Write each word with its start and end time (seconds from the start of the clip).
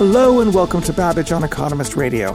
Hello 0.00 0.40
and 0.40 0.54
welcome 0.54 0.80
to 0.80 0.94
Babbage 0.94 1.30
on 1.30 1.44
Economist 1.44 1.94
Radio. 1.94 2.34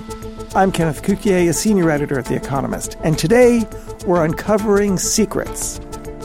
I'm 0.53 0.71
Kenneth 0.71 1.01
Cukier, 1.01 1.49
a 1.49 1.51
senior 1.53 1.89
editor 1.89 2.19
at 2.19 2.25
The 2.25 2.35
Economist, 2.35 2.95
and 3.03 3.17
today 3.17 3.67
we're 4.05 4.23
uncovering 4.23 4.99
secrets 4.99 5.79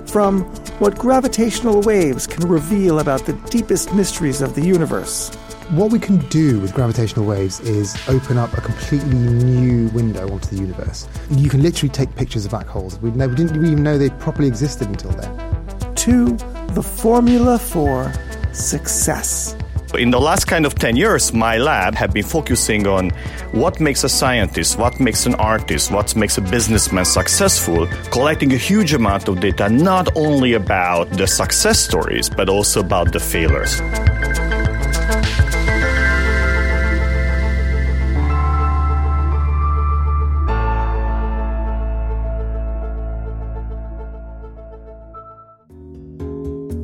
from 0.05 0.43
what 0.81 0.99
gravitational 0.99 1.81
waves 1.81 2.27
can 2.27 2.47
reveal 2.47 2.99
about 3.01 3.25
the 3.25 3.33
deepest 3.49 3.95
mysteries 3.95 4.43
of 4.43 4.55
the 4.55 4.61
universe. 4.61 5.35
What 5.71 5.91
we 5.91 5.99
can 5.99 6.19
do 6.29 6.61
with 6.61 6.75
gravitational 6.75 7.25
waves 7.25 7.59
is 7.61 7.97
open 8.07 8.37
up 8.37 8.53
a 8.53 8.61
completely 8.61 9.15
new 9.15 9.89
window 9.95 10.31
onto 10.31 10.55
the 10.55 10.61
universe. 10.61 11.09
You 11.31 11.49
can 11.49 11.63
literally 11.63 11.89
take 11.89 12.15
pictures 12.17 12.45
of 12.45 12.51
black 12.51 12.67
holes. 12.67 12.99
We, 12.99 13.09
we 13.09 13.35
didn't 13.35 13.65
even 13.65 13.83
know 13.83 13.97
they 13.97 14.11
properly 14.11 14.47
existed 14.47 14.89
until 14.89 15.13
then. 15.13 15.95
To 15.95 16.37
the 16.75 16.83
formula 16.83 17.59
for 17.59 18.13
success. 18.53 19.57
In 19.99 20.11
the 20.11 20.21
last 20.21 20.45
kind 20.47 20.65
of 20.65 20.77
10 20.77 20.95
years, 20.95 21.33
my 21.33 21.59
lab 21.59 21.95
have 21.97 22.13
been 22.13 22.25
focusing 22.25 22.87
on 22.87 23.11
what 23.51 23.81
makes 23.81 24.05
a 24.05 24.09
scientist, 24.09 24.79
what 24.79 25.01
makes 25.01 25.27
an 25.27 25.35
artist, 25.35 25.91
what 25.91 26.15
makes 26.15 26.39
a 26.39 26.41
businessman 26.41 27.05
successful, 27.05 27.89
collecting 28.13 28.53
a 28.53 28.57
huge 28.57 28.95
amount 28.95 29.27
of 29.29 29.41
data 29.41 29.69
not 29.69 30.17
only 30.17 30.55
about 30.55 31.11
the 31.11 31.27
success 31.27 31.81
stories, 31.81 32.31
but 32.31 32.49
also 32.49 32.81
about 32.81 33.13
the 33.13 33.19
failures. 33.19 33.81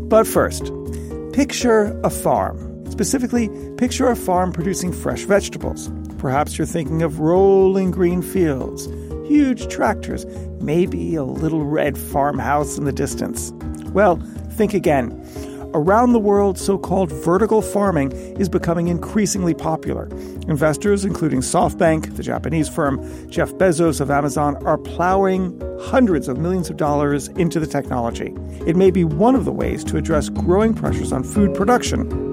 But 0.09 0.27
first, 0.27 0.73
picture 1.33 1.99
a 2.03 2.11
farm. 2.11 2.66
Specifically, 2.97 3.51
picture 3.77 4.09
a 4.09 4.17
farm 4.17 4.53
producing 4.53 4.91
fresh 4.91 5.25
vegetables. 5.25 5.91
Perhaps 6.17 6.57
you're 6.57 6.67
thinking 6.67 7.03
of 7.03 7.21
rolling 7.21 7.91
green 7.91 8.23
fields, 8.23 8.87
huge 9.29 9.69
tractors, 9.69 10.25
maybe 10.63 11.15
a 11.15 11.23
little 11.23 11.67
red 11.67 11.99
farmhouse 11.99 12.79
in 12.79 12.85
the 12.85 12.95
distance. 12.95 13.53
Well, 13.93 14.17
think 14.53 14.73
again. 14.73 15.13
Around 15.75 16.15
the 16.15 16.19
world, 16.19 16.59
so 16.59 16.79
called 16.79 17.13
vertical 17.13 17.61
farming 17.61 18.13
is 18.41 18.49
becoming 18.49 18.89
increasingly 18.89 19.53
popular. 19.53 20.09
Investors, 20.49 21.05
including 21.05 21.41
SoftBank, 21.41 22.17
the 22.17 22.23
Japanese 22.23 22.67
firm, 22.67 23.29
Jeff 23.29 23.53
Bezos 23.53 24.01
of 24.01 24.11
Amazon, 24.11 24.57
are 24.65 24.79
plowing 24.79 25.61
hundreds 25.83 26.29
of 26.29 26.39
millions 26.39 26.71
of 26.71 26.79
dollars 26.79 27.29
into 27.29 27.61
the 27.61 27.67
technology. 27.67 28.33
It 28.67 28.75
may 28.75 28.91
be 28.91 29.05
one 29.05 29.35
of 29.35 29.45
the 29.45 29.53
ways 29.53 29.85
to 29.85 29.99
address 29.99 30.31
growing 30.31 30.73
pressures 30.73 31.13
on 31.13 31.25
food 31.25 31.55
production 31.55 32.26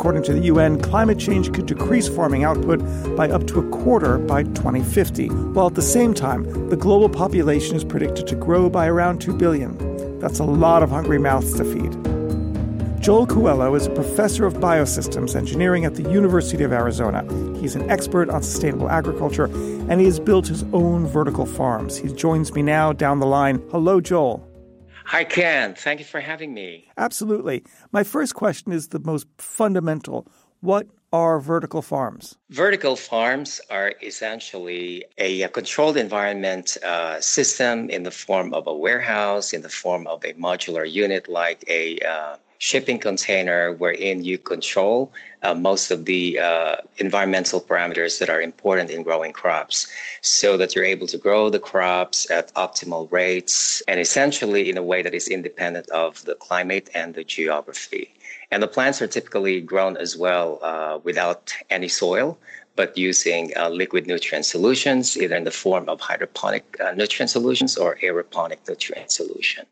According 0.00 0.22
to 0.22 0.32
the 0.32 0.46
UN, 0.46 0.80
climate 0.80 1.18
change 1.18 1.52
could 1.52 1.66
decrease 1.66 2.08
farming 2.08 2.42
output 2.42 2.80
by 3.16 3.28
up 3.28 3.46
to 3.48 3.58
a 3.60 3.68
quarter 3.68 4.16
by 4.16 4.44
2050, 4.44 5.26
while 5.28 5.66
at 5.66 5.74
the 5.74 5.82
same 5.82 6.14
time, 6.14 6.70
the 6.70 6.76
global 6.76 7.10
population 7.10 7.76
is 7.76 7.84
predicted 7.84 8.26
to 8.28 8.34
grow 8.34 8.70
by 8.70 8.86
around 8.86 9.20
2 9.20 9.34
billion. 9.34 10.18
That's 10.18 10.38
a 10.38 10.44
lot 10.44 10.82
of 10.82 10.88
hungry 10.88 11.18
mouths 11.18 11.52
to 11.58 11.64
feed. 11.66 11.92
Joel 13.02 13.26
Cuello 13.26 13.76
is 13.76 13.88
a 13.88 13.90
professor 13.90 14.46
of 14.46 14.54
biosystems 14.54 15.36
engineering 15.36 15.84
at 15.84 15.96
the 15.96 16.10
University 16.10 16.64
of 16.64 16.72
Arizona. 16.72 17.22
He's 17.60 17.76
an 17.76 17.90
expert 17.90 18.30
on 18.30 18.42
sustainable 18.42 18.88
agriculture, 18.88 19.50
and 19.90 20.00
he 20.00 20.06
has 20.06 20.18
built 20.18 20.46
his 20.46 20.64
own 20.72 21.06
vertical 21.06 21.44
farms. 21.44 21.98
He 21.98 22.08
joins 22.14 22.54
me 22.54 22.62
now 22.62 22.94
down 22.94 23.20
the 23.20 23.26
line. 23.26 23.62
Hello, 23.70 24.00
Joel. 24.00 24.49
Hi, 25.04 25.24
Ken. 25.24 25.74
Thank 25.74 26.00
you 26.00 26.06
for 26.06 26.20
having 26.20 26.54
me. 26.54 26.88
Absolutely. 26.96 27.64
My 27.92 28.04
first 28.04 28.34
question 28.34 28.72
is 28.72 28.88
the 28.88 29.00
most 29.00 29.26
fundamental. 29.38 30.26
What 30.60 30.88
are 31.12 31.40
vertical 31.40 31.82
farms? 31.82 32.36
Vertical 32.50 32.94
farms 32.94 33.60
are 33.70 33.94
essentially 34.02 35.04
a, 35.18 35.42
a 35.42 35.48
controlled 35.48 35.96
environment 35.96 36.76
uh, 36.84 37.20
system 37.20 37.90
in 37.90 38.04
the 38.04 38.10
form 38.10 38.54
of 38.54 38.66
a 38.66 38.74
warehouse, 38.74 39.52
in 39.52 39.62
the 39.62 39.68
form 39.68 40.06
of 40.06 40.24
a 40.24 40.34
modular 40.34 40.90
unit 40.90 41.28
like 41.28 41.64
a 41.66 41.98
uh, 42.00 42.36
shipping 42.60 42.98
container 42.98 43.72
wherein 43.72 44.22
you 44.22 44.36
control 44.36 45.10
uh, 45.42 45.54
most 45.54 45.90
of 45.90 46.04
the 46.04 46.38
uh, 46.38 46.76
environmental 46.98 47.58
parameters 47.58 48.18
that 48.18 48.28
are 48.28 48.42
important 48.42 48.90
in 48.90 49.02
growing 49.02 49.32
crops 49.32 49.90
so 50.20 50.58
that 50.58 50.74
you're 50.74 50.84
able 50.84 51.06
to 51.06 51.16
grow 51.16 51.48
the 51.48 51.58
crops 51.58 52.30
at 52.30 52.52
optimal 52.54 53.10
rates 53.10 53.82
and 53.88 53.98
essentially 53.98 54.68
in 54.68 54.76
a 54.76 54.82
way 54.82 55.00
that 55.00 55.14
is 55.14 55.26
independent 55.26 55.88
of 55.88 56.22
the 56.26 56.34
climate 56.34 56.90
and 56.94 57.14
the 57.14 57.24
geography. 57.24 58.12
And 58.50 58.62
the 58.62 58.68
plants 58.68 59.00
are 59.00 59.06
typically 59.06 59.62
grown 59.62 59.96
as 59.96 60.18
well 60.18 60.58
uh, 60.60 60.98
without 61.02 61.54
any 61.70 61.88
soil 61.88 62.38
but 62.76 62.96
using 62.96 63.52
uh, 63.56 63.68
liquid 63.68 64.06
nutrient 64.06 64.44
solutions, 64.44 65.16
either 65.16 65.36
in 65.36 65.44
the 65.44 65.50
form 65.50 65.88
of 65.88 66.00
hydroponic 66.00 66.76
uh, 66.78 66.92
nutrient 66.92 67.30
solutions 67.30 67.76
or 67.76 67.96
aeroponic 68.02 68.58
nutrient 68.68 69.10
solution. 69.10 69.66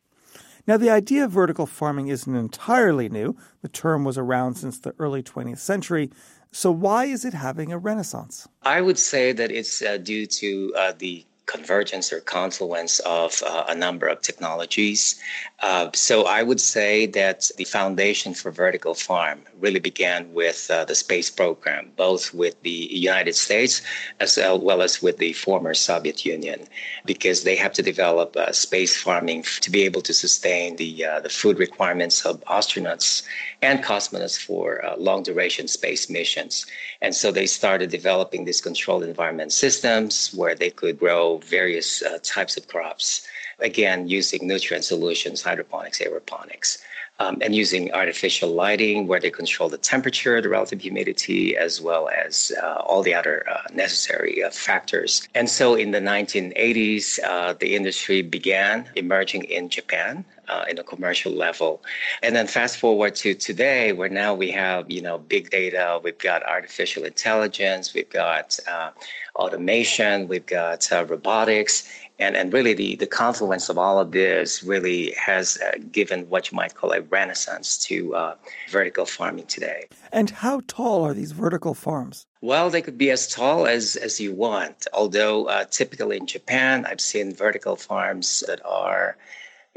Now, 0.68 0.76
the 0.76 0.90
idea 0.90 1.24
of 1.24 1.30
vertical 1.30 1.64
farming 1.64 2.08
isn't 2.08 2.34
entirely 2.36 3.08
new. 3.08 3.34
The 3.62 3.68
term 3.68 4.04
was 4.04 4.18
around 4.18 4.56
since 4.56 4.78
the 4.78 4.94
early 4.98 5.22
20th 5.22 5.60
century. 5.60 6.10
So, 6.52 6.70
why 6.70 7.06
is 7.06 7.24
it 7.24 7.32
having 7.32 7.72
a 7.72 7.78
renaissance? 7.78 8.46
I 8.64 8.82
would 8.82 8.98
say 8.98 9.32
that 9.32 9.50
it's 9.50 9.80
uh, 9.80 9.96
due 9.96 10.26
to 10.26 10.74
uh, 10.76 10.92
the 10.98 11.24
convergence 11.48 12.12
or 12.12 12.20
confluence 12.20 13.00
of 13.00 13.42
uh, 13.44 13.64
a 13.68 13.74
number 13.74 14.06
of 14.06 14.22
technologies. 14.22 15.20
Uh, 15.60 15.90
so 15.94 16.26
I 16.26 16.42
would 16.42 16.60
say 16.60 17.06
that 17.06 17.50
the 17.56 17.64
foundation 17.64 18.34
for 18.34 18.52
vertical 18.52 18.94
farm 18.94 19.40
really 19.58 19.80
began 19.80 20.32
with 20.32 20.70
uh, 20.70 20.84
the 20.84 20.94
space 20.94 21.30
program, 21.30 21.90
both 21.96 22.32
with 22.32 22.54
the 22.62 22.78
United 23.10 23.34
States 23.34 23.82
as 24.20 24.38
well 24.38 24.82
as 24.82 25.02
with 25.02 25.16
the 25.18 25.32
former 25.32 25.74
Soviet 25.74 26.24
Union, 26.24 26.60
because 27.04 27.42
they 27.42 27.56
have 27.56 27.72
to 27.72 27.82
develop 27.82 28.36
uh, 28.36 28.52
space 28.52 28.94
farming 29.02 29.42
to 29.60 29.70
be 29.70 29.82
able 29.82 30.02
to 30.02 30.14
sustain 30.14 30.76
the 30.76 31.04
uh, 31.04 31.20
the 31.20 31.28
food 31.28 31.58
requirements 31.58 32.24
of 32.26 32.40
astronauts 32.44 33.22
and 33.62 33.82
cosmonauts 33.82 34.38
for 34.38 34.84
uh, 34.84 34.96
long 34.96 35.22
duration 35.22 35.66
space 35.66 36.10
missions. 36.10 36.66
And 37.00 37.14
so 37.14 37.32
they 37.32 37.46
started 37.46 37.90
developing 37.90 38.44
these 38.44 38.60
controlled 38.60 39.02
environment 39.02 39.52
systems 39.52 40.32
where 40.34 40.54
they 40.54 40.70
could 40.70 40.98
grow 40.98 41.37
various 41.44 42.02
uh, 42.02 42.18
types 42.22 42.56
of 42.56 42.68
crops, 42.68 43.26
again, 43.58 44.08
using 44.08 44.46
nutrient 44.46 44.84
solutions, 44.84 45.42
hydroponics, 45.42 46.00
aeroponics. 46.00 46.78
Um, 47.20 47.38
and 47.42 47.52
using 47.52 47.92
artificial 47.92 48.50
lighting 48.50 49.08
where 49.08 49.18
they 49.18 49.32
control 49.32 49.68
the 49.68 49.76
temperature, 49.76 50.40
the 50.40 50.48
relative 50.48 50.80
humidity, 50.80 51.56
as 51.56 51.80
well 51.80 52.08
as 52.08 52.52
uh, 52.62 52.74
all 52.86 53.02
the 53.02 53.12
other 53.12 53.44
uh, 53.50 53.62
necessary 53.74 54.40
uh, 54.40 54.50
factors. 54.50 55.26
And 55.34 55.50
so 55.50 55.74
in 55.74 55.90
the 55.90 55.98
1980s, 55.98 57.18
uh, 57.24 57.54
the 57.54 57.74
industry 57.74 58.22
began 58.22 58.88
emerging 58.94 59.42
in 59.46 59.68
Japan 59.68 60.24
uh, 60.48 60.64
in 60.68 60.78
a 60.78 60.82
commercial 60.82 61.32
level. 61.32 61.82
And 62.22 62.34
then 62.34 62.46
fast 62.46 62.78
forward 62.78 63.14
to 63.16 63.34
today, 63.34 63.92
where 63.92 64.08
now 64.08 64.34
we 64.34 64.50
have 64.52 64.90
you 64.90 65.02
know 65.02 65.18
big 65.18 65.50
data, 65.50 66.00
we've 66.02 66.18
got 66.18 66.42
artificial 66.42 67.04
intelligence, 67.04 67.94
we've 67.94 68.10
got 68.10 68.58
uh, 68.70 68.90
automation, 69.36 70.28
we've 70.28 70.46
got 70.46 70.90
uh, 70.92 71.04
robotics. 71.06 71.88
And, 72.20 72.36
and 72.36 72.52
really, 72.52 72.74
the, 72.74 72.96
the 72.96 73.06
confluence 73.06 73.68
of 73.68 73.78
all 73.78 74.00
of 74.00 74.10
this 74.10 74.64
really 74.64 75.12
has 75.12 75.56
uh, 75.58 75.78
given 75.92 76.28
what 76.28 76.50
you 76.50 76.56
might 76.56 76.74
call 76.74 76.90
a 76.90 77.00
renaissance 77.00 77.78
to 77.86 78.12
uh, 78.16 78.34
vertical 78.70 79.06
farming 79.06 79.46
today. 79.46 79.86
And 80.10 80.28
how 80.28 80.62
tall 80.66 81.06
are 81.06 81.14
these 81.14 81.30
vertical 81.30 81.74
farms? 81.74 82.26
Well, 82.40 82.70
they 82.70 82.82
could 82.82 82.98
be 82.98 83.12
as 83.12 83.28
tall 83.28 83.68
as, 83.68 83.94
as 83.94 84.18
you 84.18 84.34
want. 84.34 84.88
Although, 84.92 85.44
uh, 85.44 85.66
typically 85.66 86.16
in 86.16 86.26
Japan, 86.26 86.86
I've 86.86 87.00
seen 87.00 87.32
vertical 87.32 87.76
farms 87.76 88.42
that 88.48 88.60
are 88.64 89.16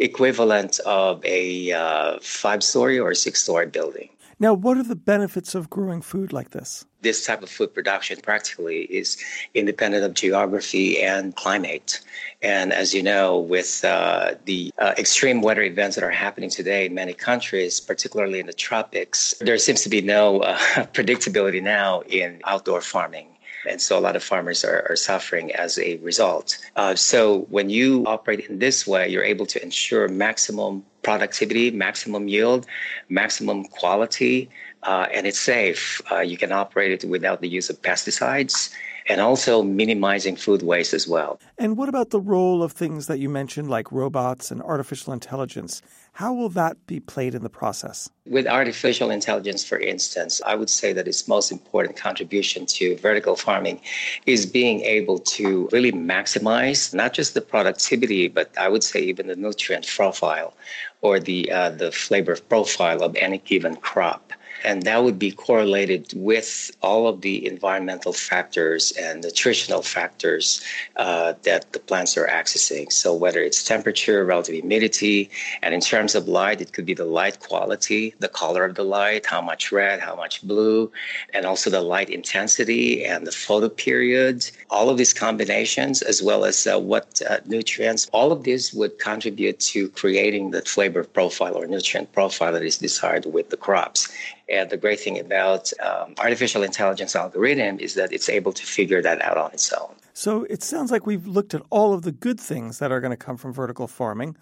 equivalent 0.01 0.79
of 0.79 1.23
a 1.25 1.71
uh, 1.71 2.19
five 2.21 2.63
story 2.63 2.99
or 2.99 3.13
six 3.13 3.41
story 3.41 3.67
building. 3.67 4.09
Now, 4.39 4.53
what 4.53 4.77
are 4.77 4.83
the 4.83 4.95
benefits 4.95 5.53
of 5.53 5.69
growing 5.69 6.01
food 6.01 6.33
like 6.33 6.49
this? 6.49 6.85
this 7.01 7.25
type 7.25 7.43
of 7.43 7.49
food 7.49 7.73
production 7.73 8.19
practically 8.21 8.81
is 8.83 9.17
independent 9.53 10.03
of 10.03 10.13
geography 10.13 11.01
and 11.01 11.35
climate. 11.35 11.99
And 12.41 12.71
as 12.73 12.93
you 12.93 13.03
know, 13.03 13.39
with 13.39 13.83
uh, 13.83 14.35
the 14.45 14.73
uh, 14.77 14.93
extreme 14.97 15.41
weather 15.41 15.61
events 15.61 15.95
that 15.95 16.03
are 16.03 16.11
happening 16.11 16.49
today 16.49 16.85
in 16.85 16.93
many 16.93 17.13
countries, 17.13 17.79
particularly 17.79 18.39
in 18.39 18.45
the 18.45 18.53
tropics, 18.53 19.33
there 19.41 19.57
seems 19.57 19.81
to 19.83 19.89
be 19.89 20.01
no 20.01 20.39
uh, 20.41 20.57
predictability 20.93 21.61
now 21.61 22.01
in 22.01 22.41
outdoor 22.45 22.81
farming. 22.81 23.27
And 23.69 23.81
so 23.81 23.97
a 23.97 24.01
lot 24.01 24.15
of 24.15 24.23
farmers 24.23 24.63
are, 24.63 24.85
are 24.89 24.95
suffering 24.95 25.53
as 25.53 25.77
a 25.77 25.97
result. 25.97 26.57
Uh, 26.75 26.95
so 26.95 27.41
when 27.49 27.69
you 27.69 28.03
operate 28.05 28.41
in 28.47 28.59
this 28.59 28.87
way, 28.87 29.07
you're 29.07 29.23
able 29.23 29.45
to 29.47 29.61
ensure 29.63 30.07
maximum 30.07 30.83
productivity, 31.03 31.71
maximum 31.71 32.27
yield, 32.27 32.65
maximum 33.09 33.65
quality, 33.65 34.49
uh, 34.83 35.07
and 35.13 35.27
it's 35.27 35.39
safe. 35.39 36.01
Uh, 36.11 36.19
you 36.19 36.37
can 36.37 36.51
operate 36.51 36.91
it 36.91 37.07
without 37.07 37.41
the 37.41 37.49
use 37.49 37.69
of 37.69 37.81
pesticides 37.81 38.73
and 39.07 39.19
also 39.19 39.63
minimizing 39.63 40.35
food 40.35 40.61
waste 40.61 40.93
as 40.93 41.07
well. 41.07 41.39
And 41.57 41.75
what 41.75 41.89
about 41.89 42.11
the 42.11 42.19
role 42.19 42.63
of 42.63 42.71
things 42.71 43.07
that 43.07 43.19
you 43.19 43.29
mentioned, 43.29 43.69
like 43.69 43.91
robots 43.91 44.51
and 44.51 44.61
artificial 44.61 45.11
intelligence? 45.13 45.81
How 46.13 46.33
will 46.33 46.49
that 46.49 46.85
be 46.87 46.99
played 46.99 47.33
in 47.33 47.41
the 47.41 47.49
process? 47.49 48.09
With 48.25 48.45
artificial 48.45 49.09
intelligence, 49.09 49.63
for 49.63 49.79
instance, 49.79 50.41
I 50.45 50.55
would 50.55 50.69
say 50.69 50.93
that 50.93 51.07
its 51.07 51.27
most 51.27 51.51
important 51.51 51.95
contribution 51.95 52.65
to 52.67 52.95
vertical 52.97 53.35
farming 53.35 53.81
is 54.25 54.45
being 54.45 54.81
able 54.81 55.19
to 55.19 55.69
really 55.71 55.91
maximize 55.91 56.93
not 56.93 57.13
just 57.13 57.33
the 57.33 57.41
productivity, 57.41 58.27
but 58.27 58.55
I 58.57 58.67
would 58.67 58.83
say 58.83 58.99
even 59.01 59.27
the 59.27 59.35
nutrient 59.35 59.87
profile 59.87 60.53
or 61.01 61.19
the 61.19 61.51
uh, 61.51 61.69
the 61.69 61.91
flavor 61.91 62.35
profile 62.49 63.01
of 63.01 63.15
any 63.15 63.39
given 63.39 63.75
crop 63.77 64.33
and 64.63 64.83
that 64.83 65.03
would 65.03 65.17
be 65.17 65.31
correlated 65.31 66.11
with 66.15 66.71
all 66.81 67.07
of 67.07 67.21
the 67.21 67.45
environmental 67.47 68.13
factors 68.13 68.91
and 68.93 69.23
nutritional 69.23 69.81
factors 69.81 70.61
uh, 70.97 71.33
that 71.43 71.71
the 71.73 71.79
plants 71.79 72.17
are 72.17 72.27
accessing. 72.27 72.91
So 72.91 73.13
whether 73.13 73.41
it's 73.41 73.63
temperature, 73.63 74.23
relative 74.25 74.55
humidity, 74.55 75.29
and 75.61 75.73
in 75.73 75.81
terms 75.81 76.15
of 76.15 76.27
light, 76.27 76.61
it 76.61 76.73
could 76.73 76.85
be 76.85 76.93
the 76.93 77.05
light 77.05 77.39
quality, 77.39 78.13
the 78.19 78.27
color 78.27 78.65
of 78.65 78.75
the 78.75 78.83
light, 78.83 79.25
how 79.25 79.41
much 79.41 79.71
red, 79.71 79.99
how 79.99 80.15
much 80.15 80.41
blue, 80.43 80.91
and 81.33 81.45
also 81.45 81.69
the 81.69 81.81
light 81.81 82.09
intensity 82.09 83.05
and 83.05 83.25
the 83.25 83.31
photo 83.31 83.69
period. 83.69 84.49
All 84.69 84.89
of 84.89 84.97
these 84.97 85.13
combinations, 85.13 86.01
as 86.01 86.21
well 86.21 86.45
as 86.45 86.67
uh, 86.67 86.79
what 86.79 87.21
uh, 87.29 87.39
nutrients, 87.45 88.09
all 88.13 88.31
of 88.31 88.43
these 88.43 88.73
would 88.73 88.99
contribute 88.99 89.59
to 89.59 89.89
creating 89.89 90.51
the 90.51 90.61
flavor 90.61 91.03
profile 91.03 91.55
or 91.55 91.67
nutrient 91.67 92.11
profile 92.13 92.53
that 92.53 92.63
is 92.63 92.77
desired 92.77 93.25
with 93.25 93.49
the 93.49 93.57
crops. 93.57 94.11
And 94.51 94.69
the 94.69 94.77
great 94.77 94.99
thing 94.99 95.17
about 95.17 95.71
um, 95.79 96.13
artificial 96.17 96.61
intelligence 96.61 97.15
algorithm 97.15 97.79
is 97.79 97.93
that 97.93 98.11
it's 98.11 98.27
able 98.27 98.51
to 98.51 98.65
figure 98.65 99.01
that 99.01 99.21
out 99.21 99.37
on 99.37 99.51
its 99.53 99.71
own. 99.71 99.95
So 100.13 100.43
it 100.49 100.61
sounds 100.61 100.91
like 100.91 101.07
we've 101.07 101.25
looked 101.25 101.53
at 101.53 101.61
all 101.69 101.93
of 101.93 102.01
the 102.01 102.11
good 102.11 102.39
things 102.39 102.79
that 102.79 102.91
are 102.91 102.99
going 102.99 103.11
to 103.11 103.17
come 103.17 103.37
from 103.37 103.53
vertical 103.53 103.87
farming, 103.87 104.35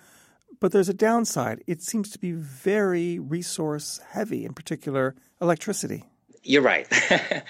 but 0.60 0.72
there's 0.72 0.90
a 0.90 0.94
downside. 0.96 1.64
It 1.68 1.84
seems 1.84 2.10
to 2.10 2.20
be 2.20 2.32
very 2.32 3.20
resource 3.20 4.02
heavy, 4.10 4.46
in 4.46 4.54
particular 4.54 5.16
electricity. 5.40 6.06
You're 6.44 6.62
right. 6.62 6.88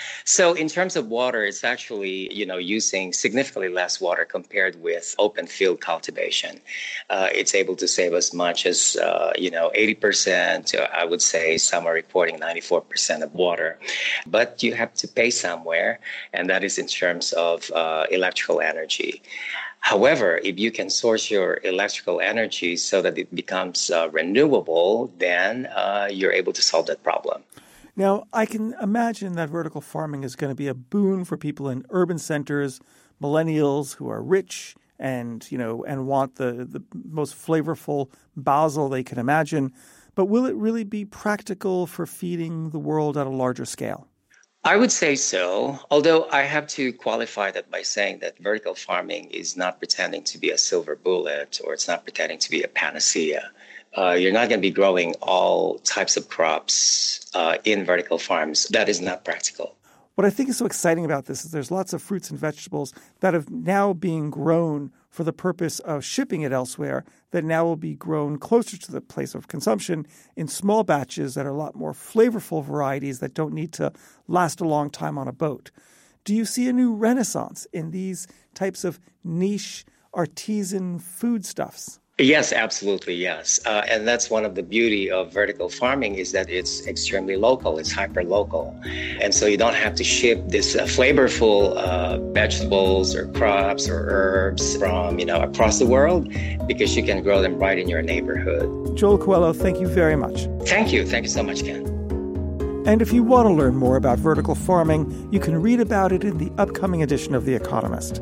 so 0.25 0.53
in 0.53 0.67
terms 0.67 0.95
of 0.95 1.07
water, 1.07 1.45
it's 1.45 1.63
actually 1.63 2.33
you 2.33 2.45
know 2.45 2.57
using 2.57 3.13
significantly 3.13 3.69
less 3.69 4.01
water 4.01 4.25
compared 4.25 4.81
with 4.81 5.15
open 5.19 5.45
field 5.45 5.79
cultivation. 5.79 6.59
Uh, 7.09 7.29
it's 7.31 7.53
able 7.53 7.75
to 7.75 7.87
save 7.87 8.13
as 8.13 8.33
much 8.33 8.65
as 8.65 8.97
uh, 8.97 9.31
you 9.37 9.51
know 9.51 9.71
80%. 9.75 10.75
I 10.91 11.05
would 11.05 11.21
say 11.21 11.57
some 11.59 11.85
are 11.85 11.93
reporting 11.93 12.39
94% 12.39 13.21
of 13.21 13.33
water, 13.35 13.77
but 14.25 14.63
you 14.63 14.73
have 14.73 14.93
to 14.95 15.07
pay 15.07 15.29
somewhere, 15.29 15.99
and 16.33 16.49
that 16.49 16.63
is 16.63 16.79
in 16.79 16.87
terms 16.87 17.31
of 17.33 17.69
uh, 17.71 18.07
electrical 18.09 18.59
energy. 18.59 19.21
However, 19.81 20.39
if 20.43 20.59
you 20.59 20.71
can 20.71 20.89
source 20.89 21.31
your 21.31 21.59
electrical 21.63 22.21
energy 22.21 22.75
so 22.75 23.01
that 23.01 23.17
it 23.17 23.33
becomes 23.33 23.91
uh, 23.91 24.09
renewable, 24.09 25.11
then 25.19 25.67
uh, 25.67 26.09
you're 26.11 26.33
able 26.33 26.53
to 26.53 26.61
solve 26.61 26.87
that 26.87 27.01
problem. 27.03 27.43
Now, 27.95 28.25
I 28.31 28.45
can 28.45 28.75
imagine 28.81 29.33
that 29.33 29.49
vertical 29.49 29.81
farming 29.81 30.23
is 30.23 30.35
going 30.35 30.51
to 30.51 30.55
be 30.55 30.67
a 30.67 30.73
boon 30.73 31.25
for 31.25 31.37
people 31.37 31.69
in 31.69 31.85
urban 31.89 32.17
centers, 32.17 32.79
millennials 33.21 33.95
who 33.95 34.09
are 34.09 34.21
rich 34.21 34.75
and, 34.99 35.49
you 35.51 35.57
know, 35.57 35.83
and 35.85 36.07
want 36.07 36.35
the, 36.35 36.67
the 36.69 36.83
most 36.93 37.35
flavorful 37.35 38.09
basil 38.35 38.89
they 38.89 39.03
can 39.03 39.17
imagine. 39.17 39.73
But 40.15 40.25
will 40.25 40.45
it 40.45 40.55
really 40.55 40.83
be 40.83 41.05
practical 41.05 41.87
for 41.87 42.05
feeding 42.05 42.71
the 42.71 42.79
world 42.79 43.17
at 43.17 43.27
a 43.27 43.31
larger 43.31 43.65
scale? 43.65 44.07
I 44.65 44.75
would 44.75 44.91
say 44.91 45.15
so, 45.15 45.79
although 45.89 46.27
I 46.31 46.41
have 46.41 46.67
to 46.69 46.91
qualify 46.91 47.49
that 47.51 47.71
by 47.71 47.81
saying 47.81 48.19
that 48.19 48.37
vertical 48.39 48.75
farming 48.75 49.31
is 49.31 49.55
not 49.55 49.79
pretending 49.79 50.23
to 50.25 50.37
be 50.37 50.49
a 50.49 50.57
silver 50.57 50.97
bullet 50.97 51.61
or 51.63 51.73
it's 51.73 51.87
not 51.87 52.03
pretending 52.03 52.39
to 52.39 52.51
be 52.51 52.61
a 52.61 52.67
panacea 52.67 53.51
uh, 53.97 54.11
you're 54.11 54.31
not 54.31 54.49
going 54.49 54.59
to 54.59 54.67
be 54.67 54.71
growing 54.71 55.13
all 55.21 55.79
types 55.79 56.15
of 56.17 56.29
crops 56.29 57.29
uh, 57.33 57.57
in 57.63 57.85
vertical 57.85 58.17
farms. 58.17 58.67
That 58.69 58.89
is 58.89 59.01
not 59.01 59.25
practical. 59.25 59.75
What 60.15 60.25
I 60.25 60.29
think 60.29 60.49
is 60.49 60.57
so 60.57 60.65
exciting 60.65 61.05
about 61.05 61.27
this 61.27 61.45
is 61.45 61.51
there's 61.51 61.71
lots 61.71 61.93
of 61.93 62.01
fruits 62.01 62.29
and 62.29 62.37
vegetables 62.37 62.93
that 63.21 63.33
have 63.33 63.49
now 63.49 63.93
being 63.93 64.29
grown 64.29 64.91
for 65.09 65.23
the 65.23 65.31
purpose 65.31 65.79
of 65.79 66.03
shipping 66.03 66.41
it 66.41 66.51
elsewhere 66.51 67.05
that 67.31 67.45
now 67.45 67.63
will 67.63 67.77
be 67.77 67.95
grown 67.95 68.37
closer 68.37 68.77
to 68.77 68.91
the 68.91 68.99
place 68.99 69.33
of 69.33 69.47
consumption 69.47 70.05
in 70.35 70.47
small 70.47 70.83
batches 70.83 71.35
that 71.35 71.45
are 71.45 71.51
a 71.51 71.57
lot 71.57 71.73
more 71.73 71.93
flavorful 71.93 72.63
varieties 72.63 73.19
that 73.19 73.33
don't 73.33 73.53
need 73.53 73.71
to 73.71 73.93
last 74.27 74.59
a 74.59 74.67
long 74.67 74.89
time 74.89 75.17
on 75.17 75.27
a 75.27 75.31
boat. 75.31 75.71
Do 76.25 76.35
you 76.35 76.43
see 76.43 76.67
a 76.67 76.73
new 76.73 76.93
renaissance 76.93 77.65
in 77.71 77.91
these 77.91 78.27
types 78.53 78.83
of 78.83 78.99
niche 79.23 79.85
artisan 80.13 80.99
foodstuffs? 80.99 81.99
Yes, 82.19 82.51
absolutely, 82.51 83.15
yes. 83.15 83.61
Uh, 83.65 83.83
and 83.87 84.05
that's 84.05 84.29
one 84.29 84.43
of 84.43 84.55
the 84.55 84.61
beauty 84.61 85.09
of 85.09 85.31
vertical 85.31 85.69
farming 85.69 86.15
is 86.15 86.33
that 86.33 86.49
it's 86.49 86.85
extremely 86.85 87.37
local, 87.37 87.79
it's 87.79 87.93
hyper 87.93 88.25
local. 88.25 88.77
And 89.21 89.33
so 89.33 89.45
you 89.45 89.55
don't 89.55 89.73
have 89.73 89.95
to 89.95 90.03
ship 90.03 90.43
this 90.47 90.75
uh, 90.75 90.83
flavorful 90.83 91.77
uh, 91.77 92.19
vegetables 92.33 93.15
or 93.15 93.31
crops 93.31 93.87
or 93.87 94.09
herbs 94.09 94.75
from, 94.75 95.17
you 95.17 95.25
know, 95.25 95.41
across 95.41 95.79
the 95.79 95.85
world 95.85 96.27
because 96.67 96.97
you 96.97 97.03
can 97.03 97.23
grow 97.23 97.41
them 97.41 97.57
right 97.57 97.79
in 97.79 97.87
your 97.87 98.01
neighborhood. 98.01 98.97
Joel 98.97 99.17
Cuello, 99.17 99.55
thank 99.55 99.79
you 99.79 99.87
very 99.87 100.17
much. 100.17 100.47
Thank 100.67 100.91
you. 100.91 101.05
Thank 101.05 101.23
you 101.23 101.29
so 101.29 101.41
much, 101.41 101.63
Ken. 101.63 101.85
And 102.85 103.01
if 103.01 103.13
you 103.13 103.23
want 103.23 103.47
to 103.47 103.53
learn 103.53 103.75
more 103.75 103.95
about 103.95 104.19
vertical 104.19 104.55
farming, 104.55 105.29
you 105.31 105.39
can 105.39 105.61
read 105.61 105.79
about 105.79 106.11
it 106.11 106.25
in 106.25 106.37
the 106.37 106.51
upcoming 106.57 107.01
edition 107.01 107.33
of 107.33 107.45
The 107.45 107.55
Economist. 107.55 108.21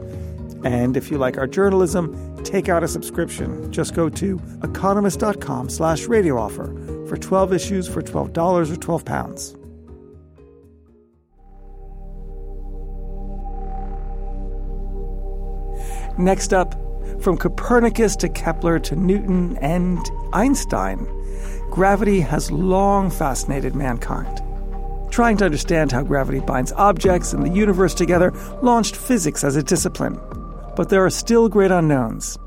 And 0.64 0.98
if 0.98 1.12
you 1.12 1.18
like 1.18 1.38
our 1.38 1.48
journalism, 1.48 2.44
take 2.44 2.70
out 2.70 2.84
a 2.84 2.88
subscription. 2.88 3.72
Just 3.72 3.94
go 3.94 4.10
to 4.10 4.42
economist.com 4.64 5.70
slash 5.70 6.06
radio 6.06 6.38
offer 6.38 6.74
for 7.08 7.18
12 7.18 7.54
issues 7.54 7.88
for 7.88 8.02
$12 8.02 8.72
or 8.72 8.76
12 8.76 9.06
pounds. 9.06 9.56
Next 16.18 16.52
up, 16.52 16.74
from 17.22 17.38
Copernicus 17.38 18.16
to 18.18 18.30
Kepler 18.30 18.80
to 18.80 18.96
Newton 18.96 19.58
and 19.58 20.00
Einstein, 20.34 21.06
gravity 21.70 22.22
has 22.22 22.52
long 22.52 23.12
fascinated 23.12 23.76
mankind. 23.76 24.42
Trying 25.12 25.38
to 25.38 25.46
understand 25.46 25.92
how 25.92 26.02
gravity 26.02 26.40
binds 26.40 26.72
objects 26.74 27.34
in 27.34 27.42
the 27.42 27.50
universe 27.50 27.94
together 27.94 28.34
launched 28.64 28.96
physics 28.96 29.44
as 29.44 29.56
a 29.56 29.64
discipline 29.64 30.20
but 30.78 30.90
there 30.90 31.04
are 31.04 31.10
still 31.10 31.50
great 31.50 31.72
unknowns. 31.72 32.38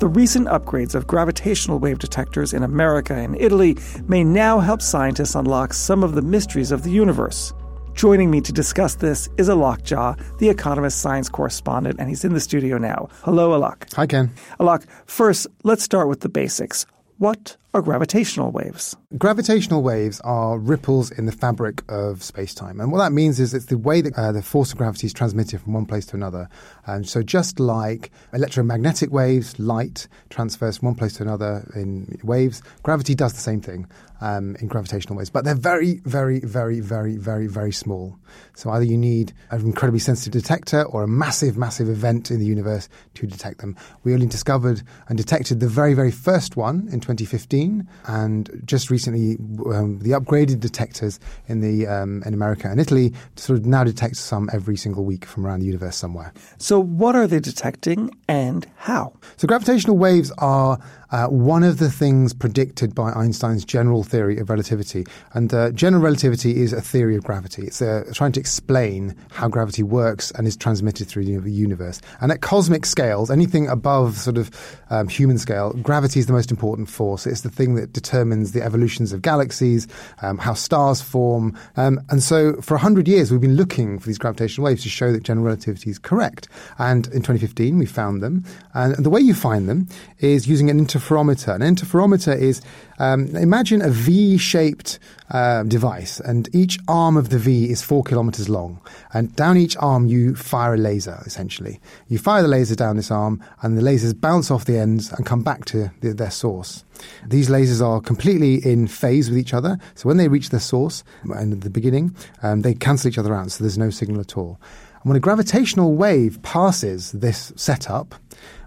The 0.00 0.08
recent 0.08 0.48
upgrades 0.48 0.96
of 0.96 1.06
gravitational 1.06 1.78
wave 1.78 2.00
detectors 2.00 2.52
in 2.52 2.64
America 2.64 3.14
and 3.14 3.40
Italy 3.40 3.78
may 4.08 4.24
now 4.24 4.58
help 4.58 4.82
scientists 4.82 5.36
unlock 5.36 5.72
some 5.72 6.02
of 6.02 6.16
the 6.16 6.20
mysteries 6.20 6.72
of 6.72 6.82
the 6.82 6.90
universe. 6.90 7.54
Joining 7.94 8.28
me 8.28 8.40
to 8.40 8.52
discuss 8.52 8.96
this 8.96 9.28
is 9.38 9.48
Alok 9.48 9.82
Jha, 9.82 10.20
the 10.38 10.50
Economist 10.50 11.00
science 11.00 11.28
correspondent, 11.28 12.00
and 12.00 12.08
he's 12.08 12.24
in 12.24 12.34
the 12.34 12.40
studio 12.40 12.76
now. 12.76 13.08
Hello, 13.22 13.58
Alok. 13.58 13.94
Hi, 13.94 14.06
Ken. 14.06 14.34
Alok, 14.58 14.84
first, 15.06 15.46
let's 15.62 15.84
start 15.84 16.08
with 16.08 16.20
the 16.20 16.28
basics. 16.28 16.86
What 17.18 17.56
are 17.72 17.80
gravitational 17.80 18.50
waves? 18.50 18.94
Gravitational 19.16 19.82
waves 19.82 20.20
are 20.20 20.58
ripples 20.58 21.10
in 21.10 21.24
the 21.24 21.32
fabric 21.32 21.82
of 21.88 22.22
space 22.22 22.54
time. 22.54 22.78
And 22.78 22.92
what 22.92 22.98
that 22.98 23.12
means 23.12 23.40
is 23.40 23.54
it's 23.54 23.66
the 23.66 23.78
way 23.78 24.02
that 24.02 24.12
uh, 24.18 24.32
the 24.32 24.42
force 24.42 24.72
of 24.72 24.76
gravity 24.76 25.06
is 25.06 25.14
transmitted 25.14 25.62
from 25.62 25.72
one 25.72 25.86
place 25.86 26.04
to 26.06 26.16
another. 26.16 26.50
And 26.84 27.08
so, 27.08 27.22
just 27.22 27.58
like 27.58 28.10
electromagnetic 28.34 29.10
waves, 29.10 29.58
light 29.58 30.08
transfers 30.28 30.76
from 30.76 30.86
one 30.86 30.94
place 30.94 31.14
to 31.14 31.22
another 31.22 31.66
in 31.74 32.18
waves, 32.22 32.62
gravity 32.82 33.14
does 33.14 33.32
the 33.32 33.40
same 33.40 33.62
thing 33.62 33.86
um, 34.20 34.56
in 34.60 34.68
gravitational 34.68 35.16
waves. 35.16 35.30
But 35.30 35.44
they're 35.44 35.54
very, 35.54 36.00
very, 36.04 36.40
very, 36.40 36.80
very, 36.80 37.16
very, 37.16 37.46
very 37.46 37.72
small. 37.72 38.18
So, 38.54 38.70
either 38.70 38.84
you 38.84 38.96
need 38.96 39.32
an 39.50 39.60
incredibly 39.60 40.00
sensitive 40.00 40.40
detector 40.40 40.82
or 40.84 41.02
a 41.02 41.08
massive, 41.08 41.56
massive 41.56 41.88
event 41.88 42.30
in 42.30 42.38
the 42.38 42.46
universe 42.46 42.88
to 43.14 43.26
detect 43.26 43.58
them. 43.58 43.76
We 44.04 44.14
only 44.14 44.26
discovered 44.26 44.82
and 45.08 45.16
detected 45.16 45.60
the 45.60 45.68
very, 45.68 45.94
very 45.94 46.10
first 46.10 46.56
one 46.56 46.88
in 46.92 47.00
2015 47.00 47.88
and 48.06 48.62
just 48.64 48.90
recently 48.90 49.36
um, 49.72 49.98
the 50.00 50.10
upgraded 50.10 50.60
detectors 50.60 51.20
in 51.46 51.60
the 51.60 51.86
um, 51.86 52.22
in 52.24 52.34
America 52.34 52.68
and 52.68 52.80
Italy 52.80 53.12
sort 53.36 53.58
of 53.58 53.66
now 53.66 53.84
detect 53.84 54.16
some 54.16 54.48
every 54.52 54.76
single 54.76 55.04
week 55.04 55.24
from 55.24 55.46
around 55.46 55.60
the 55.60 55.66
universe 55.66 55.96
somewhere. 55.96 56.32
So, 56.58 56.80
what 56.80 57.14
are 57.14 57.26
they 57.26 57.40
detecting 57.40 58.10
and 58.28 58.66
how? 58.76 59.14
So, 59.36 59.46
gravitational 59.46 59.96
waves 59.98 60.32
are 60.38 60.78
uh, 61.10 61.26
one 61.26 61.62
of 61.62 61.78
the 61.78 61.90
things 61.90 62.32
predicted 62.32 62.94
by 62.94 63.12
Einstein's 63.12 63.64
general 63.64 64.02
theory 64.02 64.38
of 64.38 64.50
relativity. 64.50 65.04
And 65.32 65.52
uh, 65.52 65.70
general 65.72 66.02
relativity 66.02 66.62
is 66.62 66.72
a 66.72 66.80
theory 66.80 67.16
of 67.16 67.24
gravity. 67.24 67.62
It's 67.66 67.82
uh, 67.82 68.04
trying 68.12 68.32
to 68.32 68.40
explain 68.40 69.14
how 69.30 69.48
gravity 69.48 69.82
works 69.82 70.30
and 70.32 70.46
is 70.46 70.56
transmitted 70.56 71.08
through 71.08 71.24
the 71.24 71.50
universe. 71.50 72.00
And 72.20 72.32
at 72.32 72.40
cosmic 72.40 72.86
scales, 72.86 73.30
anything 73.30 73.68
above 73.68 74.16
sort 74.16 74.38
of 74.38 74.50
um, 74.90 75.08
human 75.08 75.38
scale, 75.38 75.72
gravity 75.74 76.20
is 76.20 76.26
the 76.26 76.32
most 76.32 76.50
important 76.50 76.88
force. 76.88 77.26
It's 77.26 77.42
the 77.42 77.50
thing 77.50 77.74
that 77.76 77.92
determines 77.92 78.52
the 78.52 78.62
evolutions 78.62 79.12
of 79.12 79.22
galaxies, 79.22 79.86
um, 80.22 80.38
how 80.38 80.54
stars 80.54 81.00
form. 81.00 81.56
Um, 81.76 82.00
and 82.10 82.22
so 82.22 82.54
for 82.60 82.74
100 82.74 83.08
years, 83.08 83.30
we've 83.30 83.40
been 83.40 83.56
looking 83.56 83.98
for 83.98 84.06
these 84.06 84.18
gravitational 84.18 84.64
waves 84.64 84.82
to 84.82 84.88
show 84.88 85.12
that 85.12 85.22
general 85.22 85.46
relativity 85.46 85.90
is 85.90 85.98
correct. 85.98 86.48
And 86.78 87.06
in 87.08 87.22
2015, 87.22 87.78
we 87.78 87.86
found 87.86 88.22
them. 88.22 88.44
And 88.74 88.96
the 89.04 89.10
way 89.10 89.20
you 89.20 89.34
find 89.34 89.68
them 89.68 89.88
is 90.18 90.48
using 90.48 90.70
an 90.70 90.78
interferometer. 91.06 91.54
An 91.54 91.62
interferometer 91.62 92.38
is 92.38 92.60
um, 92.98 93.34
imagine 93.36 93.82
a 93.82 93.90
V-shaped 93.90 94.98
uh, 95.30 95.62
device, 95.64 96.20
and 96.20 96.48
each 96.54 96.78
arm 96.88 97.16
of 97.16 97.28
the 97.28 97.38
V 97.38 97.70
is 97.70 97.82
four 97.82 98.02
kilometers 98.02 98.48
long. 98.48 98.80
And 99.12 99.34
down 99.36 99.56
each 99.56 99.76
arm, 99.78 100.06
you 100.06 100.34
fire 100.34 100.74
a 100.74 100.78
laser. 100.78 101.22
Essentially, 101.26 101.80
you 102.08 102.18
fire 102.18 102.42
the 102.42 102.48
laser 102.48 102.74
down 102.74 102.96
this 102.96 103.10
arm, 103.10 103.42
and 103.62 103.76
the 103.76 103.82
lasers 103.82 104.18
bounce 104.18 104.50
off 104.50 104.64
the 104.64 104.78
ends 104.78 105.12
and 105.12 105.26
come 105.26 105.42
back 105.42 105.64
to 105.66 105.90
the, 106.00 106.14
their 106.14 106.30
source. 106.30 106.84
These 107.26 107.48
lasers 107.48 107.84
are 107.84 108.00
completely 108.00 108.54
in 108.64 108.86
phase 108.86 109.28
with 109.28 109.38
each 109.38 109.52
other, 109.52 109.78
so 109.94 110.08
when 110.08 110.16
they 110.16 110.28
reach 110.28 110.50
their 110.50 110.60
source 110.60 111.04
in 111.38 111.60
the 111.60 111.70
beginning, 111.70 112.16
um, 112.42 112.62
they 112.62 112.74
cancel 112.74 113.08
each 113.08 113.18
other 113.18 113.34
out, 113.34 113.50
so 113.50 113.62
there's 113.62 113.78
no 113.78 113.90
signal 113.90 114.20
at 114.20 114.36
all. 114.36 114.58
And 115.02 115.10
when 115.10 115.16
a 115.16 115.20
gravitational 115.20 115.94
wave 115.94 116.40
passes 116.42 117.12
this 117.12 117.52
setup, 117.56 118.14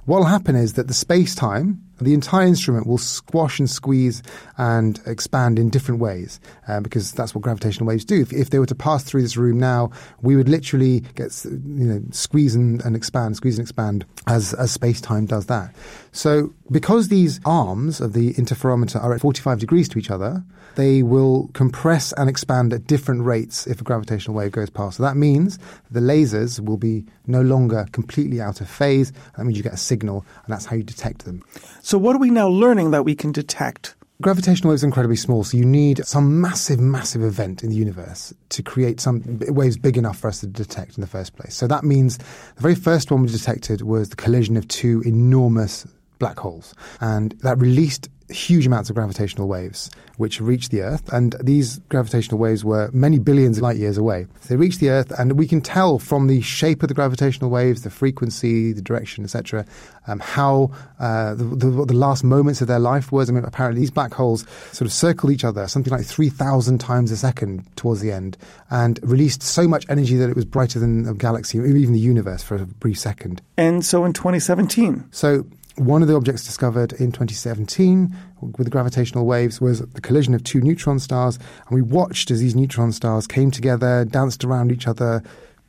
what 0.05 0.19
will 0.19 0.25
happen 0.25 0.55
is 0.55 0.73
that 0.73 0.87
the 0.87 0.93
space 0.93 1.35
time, 1.35 1.83
the 2.05 2.13
entire 2.13 2.45
instrument 2.45 2.87
will 2.87 2.97
squash 2.97 3.59
and 3.59 3.69
squeeze 3.69 4.23
and 4.57 4.99
expand 5.05 5.59
in 5.59 5.69
different 5.69 6.01
ways 6.01 6.39
uh, 6.67 6.79
because 6.79 7.11
that's 7.11 7.35
what 7.35 7.41
gravitational 7.41 7.87
waves 7.87 8.05
do. 8.05 8.21
If, 8.21 8.33
if, 8.33 8.49
they 8.49 8.59
were 8.59 8.65
to 8.65 8.75
pass 8.75 9.03
through 9.03 9.21
this 9.21 9.37
room 9.37 9.59
now, 9.59 9.91
we 10.21 10.35
would 10.35 10.49
literally 10.49 11.01
get 11.15 11.45
you 11.45 11.59
know 11.85 12.01
squeeze 12.11 12.55
and, 12.55 12.81
and 12.83 12.95
expand, 12.95 13.35
squeeze 13.35 13.57
and 13.57 13.65
expand 13.65 14.05
as 14.27 14.53
as 14.53 14.71
space 14.71 15.01
time 15.01 15.25
does 15.25 15.45
that. 15.47 15.73
So 16.11 16.53
because 16.71 17.07
these 17.07 17.39
arms 17.45 18.01
of 18.01 18.13
the 18.13 18.33
interferometer 18.33 19.01
are 19.01 19.13
at 19.13 19.21
45 19.21 19.59
degrees 19.59 19.89
to 19.89 19.99
each 19.99 20.11
other, 20.11 20.43
they 20.75 21.03
will 21.03 21.49
compress 21.53 22.13
and 22.13 22.29
expand 22.29 22.73
at 22.73 22.87
different 22.87 23.23
rates 23.23 23.67
if 23.67 23.81
a 23.81 23.83
gravitational 23.83 24.35
wave 24.35 24.51
goes 24.51 24.69
past. 24.69 24.97
So 24.97 25.03
that 25.03 25.17
means 25.17 25.59
the 25.91 25.99
lasers 25.99 26.59
will 26.59 26.77
be 26.77 27.05
no 27.27 27.41
longer 27.41 27.85
completely 27.91 28.41
out 28.41 28.61
of 28.61 28.69
phase. 28.69 29.11
That 29.37 29.43
means 29.45 29.57
you 29.57 29.63
get 29.63 29.73
a 29.73 29.77
signal, 29.77 30.25
and 30.45 30.53
that's 30.53 30.65
how 30.65 30.75
you 30.75 30.83
detect 30.83 31.25
them. 31.25 31.43
So, 31.81 31.97
what 31.97 32.15
are 32.15 32.19
we 32.19 32.29
now 32.29 32.47
learning 32.47 32.91
that 32.91 33.03
we 33.03 33.15
can 33.15 33.31
detect? 33.31 33.95
Gravitational 34.21 34.71
waves 34.71 34.83
are 34.83 34.87
incredibly 34.87 35.15
small, 35.15 35.45
so 35.45 35.55
you 35.55 35.65
need 35.65 36.05
some 36.05 36.41
massive, 36.41 36.77
massive 36.77 37.23
event 37.23 37.63
in 37.63 37.69
the 37.69 37.75
universe 37.77 38.33
to 38.49 38.61
create 38.61 38.99
some 38.99 39.21
waves 39.47 39.77
big 39.77 39.97
enough 39.97 40.17
for 40.17 40.27
us 40.27 40.41
to 40.41 40.47
detect 40.47 40.97
in 40.97 41.01
the 41.01 41.07
first 41.07 41.37
place. 41.37 41.55
So 41.55 41.67
that 41.67 41.85
means 41.85 42.17
the 42.17 42.61
very 42.61 42.75
first 42.75 43.11
one 43.11 43.21
we 43.21 43.29
detected 43.29 43.81
was 43.81 44.09
the 44.09 44.17
collision 44.17 44.57
of 44.57 44.67
two 44.67 45.01
enormous 45.05 45.87
black 46.19 46.37
holes, 46.37 46.73
and 47.01 47.31
that 47.43 47.57
released 47.57 48.09
huge 48.29 48.67
amounts 48.67 48.89
of 48.89 48.95
gravitational 48.95 49.47
waves 49.47 49.89
which 50.17 50.41
reached 50.41 50.71
the 50.71 50.81
Earth, 50.81 51.11
and 51.13 51.33
these 51.41 51.79
gravitational 51.87 52.37
waves 52.37 52.65
were 52.65 52.89
many 52.91 53.17
billions 53.19 53.57
of 53.57 53.63
light 53.63 53.77
years 53.77 53.97
away. 53.97 54.27
So 54.41 54.49
they 54.49 54.57
reached 54.57 54.81
the 54.81 54.89
Earth, 54.89 55.17
and 55.17 55.37
we 55.37 55.47
can 55.47 55.61
tell 55.61 55.97
from 55.97 56.27
the 56.27 56.41
shape 56.41 56.83
of 56.83 56.89
the 56.89 56.93
gravitational 56.93 57.49
waves, 57.49 57.83
the 57.83 57.89
frequency, 57.89 58.73
the 58.73 58.81
direction, 58.81 59.23
etc., 59.23 59.65
um, 60.07 60.19
how 60.19 60.71
uh, 60.99 61.35
the, 61.35 61.45
the, 61.45 61.85
the, 61.85 61.93
last 61.93 62.25
moments 62.25 62.59
of 62.59 62.67
their 62.67 62.79
life 62.79 63.13
was. 63.13 63.29
I 63.29 63.33
mean, 63.33 63.45
apparently 63.45 63.79
these 63.79 63.91
black 63.91 64.13
holes 64.13 64.45
sort 64.73 64.87
of 64.87 64.91
circled 64.91 65.31
each 65.31 65.45
other 65.45 65.67
something 65.67 65.91
like 65.93 66.05
3,000 66.05 66.79
times 66.79 67.11
a 67.11 67.17
second 67.17 67.63
towards 67.77 68.01
the 68.01 68.11
end, 68.11 68.37
and 68.69 68.99
released 69.03 69.41
so 69.41 69.69
much 69.69 69.85
energy 69.87 70.17
that 70.17 70.29
it 70.29 70.35
was 70.35 70.43
brighter 70.45 70.79
than 70.79 71.07
a 71.07 71.13
galaxy, 71.13 71.59
even 71.59 71.93
the 71.93 71.99
universe 71.99 72.43
for 72.43 72.55
a 72.55 72.65
brief 72.65 72.99
second. 72.99 73.41
And 73.55 73.85
so 73.85 74.03
in 74.03 74.11
2017. 74.11 75.05
So 75.11 75.45
one 75.79 76.01
of 76.01 76.07
the 76.07 76.15
objects 76.15 76.43
discovered 76.43 76.93
in 76.93 77.11
2017 77.11 78.15
with 78.57 78.69
gravitational 78.69 79.25
waves 79.25 79.61
was 79.61 79.79
the 79.79 80.01
collision 80.01 80.33
of 80.33 80.43
two 80.43 80.59
neutron 80.59 80.99
stars, 80.99 81.37
and 81.67 81.75
we 81.75 81.81
watched 81.81 82.31
as 82.31 82.41
these 82.41 82.55
neutron 82.55 82.91
stars 82.91 83.25
came 83.25 83.49
together, 83.49 84.05
danced 84.05 84.43
around 84.43 84.71
each 84.71 84.87
other, 84.87 85.23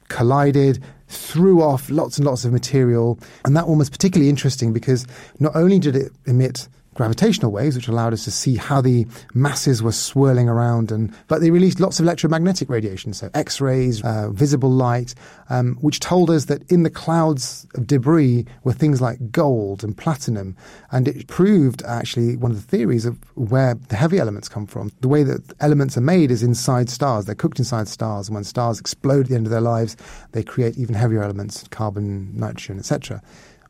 collided, 0.09 0.83
threw 1.07 1.62
off 1.62 1.88
lots 1.90 2.19
and 2.19 2.26
lots 2.26 2.45
of 2.45 2.52
material. 2.52 3.19
And 3.45 3.57
that 3.57 3.69
one 3.69 3.79
was 3.79 3.88
particularly 3.88 4.29
interesting 4.29 4.73
because 4.73 5.07
not 5.38 5.55
only 5.55 5.79
did 5.79 5.95
it 5.95 6.12
emit 6.26 6.69
gravitational 7.00 7.50
waves, 7.50 7.75
which 7.75 7.88
allowed 7.88 8.12
us 8.12 8.25
to 8.25 8.30
see 8.30 8.57
how 8.57 8.78
the 8.83 9.07
masses 9.33 9.83
were 9.83 9.90
swirling 9.90 10.50
around. 10.50 10.92
And 10.92 11.11
but 11.28 11.40
they 11.40 11.50
released 11.50 11.80
lots 11.80 11.99
of 11.99 12.04
electromagnetic 12.04 12.69
radiation, 12.69 13.14
so 13.14 13.30
X-rays, 13.33 14.04
uh, 14.04 14.28
visible 14.33 14.71
light, 14.71 15.14
um, 15.49 15.76
which 15.80 15.99
told 15.99 16.28
us 16.28 16.45
that 16.45 16.71
in 16.71 16.83
the 16.83 16.90
clouds 16.90 17.66
of 17.75 17.87
debris 17.87 18.45
were 18.64 18.75
things 18.75 19.00
like 19.00 19.30
gold 19.30 19.83
and 19.83 19.97
platinum, 19.97 20.54
and 20.92 21.09
it 21.09 21.26
proved 21.26 21.83
actually 21.85 22.37
one 22.37 22.50
of 22.50 22.59
the 22.59 22.76
theories 22.76 23.07
of 23.07 23.16
where 23.35 23.76
the 23.88 23.97
heavy 23.97 24.19
elements 24.19 24.47
come 24.47 24.66
from. 24.66 24.92
The 25.00 25.09
way 25.09 25.23
that 25.23 25.54
elements 25.61 25.97
are 25.97 26.02
made 26.02 26.30
is 26.30 26.42
inside 26.42 26.90
stars; 26.90 27.25
they're 27.25 27.35
cooked 27.35 27.59
inside 27.59 27.88
stars, 27.88 28.28
and 28.28 28.35
when 28.35 28.45
stars 28.45 28.78
explode 28.78 29.21
at 29.21 29.28
the 29.28 29.37
end 29.37 29.47
of 29.47 29.52
their 29.52 29.62
lives, 29.62 29.97
they 30.33 30.42
create 30.42 30.76
even 30.76 30.95
heavier 30.95 31.23
elements, 31.23 31.66
carbon, 31.69 32.37
nitrogen, 32.37 32.78
etc. 32.78 33.23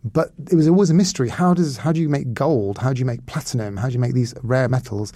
But 0.04 0.33
it 0.50 0.54
was 0.54 0.69
always 0.69 0.90
a 0.90 0.95
mystery. 0.95 1.28
How 1.28 1.54
does 1.54 1.76
how 1.76 1.92
do 1.92 2.00
you 2.00 2.09
make 2.09 2.33
gold? 2.33 2.78
How 2.78 2.92
do 2.92 3.00
you 3.00 3.04
make 3.04 3.26
platinum? 3.26 3.76
How 3.76 3.88
do 3.88 3.95
you 3.95 3.99
make 3.99 4.14
these 4.14 4.35
rare 4.42 4.69
metals? 4.69 5.12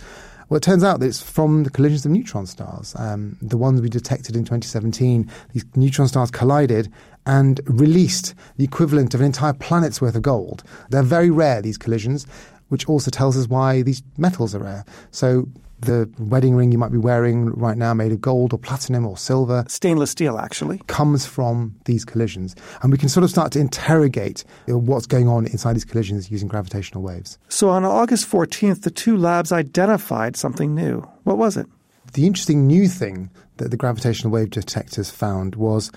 Well, 0.48 0.58
it 0.58 0.62
turns 0.62 0.84
out 0.84 1.00
that 1.00 1.06
it's 1.06 1.22
from 1.22 1.64
the 1.64 1.70
collisions 1.70 2.04
of 2.04 2.12
neutron 2.12 2.46
stars. 2.46 2.94
Um, 2.98 3.38
the 3.40 3.56
ones 3.56 3.80
we 3.80 3.88
detected 3.88 4.36
in 4.36 4.42
2017, 4.42 5.30
these 5.54 5.64
neutron 5.74 6.06
stars 6.06 6.30
collided 6.30 6.92
and 7.26 7.60
released 7.64 8.34
the 8.58 8.64
equivalent 8.64 9.14
of 9.14 9.20
an 9.20 9.26
entire 9.26 9.54
planet's 9.54 10.02
worth 10.02 10.14
of 10.14 10.22
gold. 10.22 10.62
They're 10.90 11.02
very 11.02 11.30
rare, 11.30 11.62
these 11.62 11.78
collisions, 11.78 12.26
which 12.68 12.88
also 12.88 13.10
tells 13.10 13.36
us 13.36 13.48
why 13.48 13.82
these 13.82 14.02
metals 14.16 14.54
are 14.54 14.60
rare. 14.60 14.84
So 15.10 15.48
the 15.80 16.10
wedding 16.18 16.54
ring 16.54 16.72
you 16.72 16.78
might 16.78 16.92
be 16.92 16.98
wearing 16.98 17.50
right 17.50 17.76
now, 17.76 17.92
made 17.92 18.12
of 18.12 18.20
gold 18.20 18.52
or 18.52 18.58
platinum 18.58 19.06
or 19.06 19.18
silver, 19.18 19.64
stainless 19.68 20.10
steel 20.10 20.38
actually, 20.38 20.80
comes 20.86 21.26
from 21.26 21.74
these 21.84 22.04
collisions. 22.04 22.56
And 22.82 22.90
we 22.90 22.96
can 22.96 23.08
sort 23.08 23.24
of 23.24 23.30
start 23.30 23.52
to 23.52 23.60
interrogate 23.60 24.44
what's 24.66 25.06
going 25.06 25.28
on 25.28 25.46
inside 25.46 25.74
these 25.74 25.84
collisions 25.84 26.30
using 26.30 26.48
gravitational 26.48 27.02
waves. 27.02 27.38
So 27.48 27.68
on 27.68 27.84
August 27.84 28.30
14th, 28.30 28.82
the 28.82 28.90
two 28.90 29.16
labs 29.16 29.52
identified 29.52 30.36
something 30.36 30.74
new. 30.74 31.00
What 31.24 31.36
was 31.36 31.56
it? 31.56 31.66
The 32.14 32.26
interesting 32.26 32.66
new 32.66 32.88
thing 32.88 33.30
that 33.56 33.70
the 33.70 33.76
gravitational 33.76 34.32
wave 34.32 34.50
detectors 34.50 35.10
found 35.10 35.56
was 35.56 35.90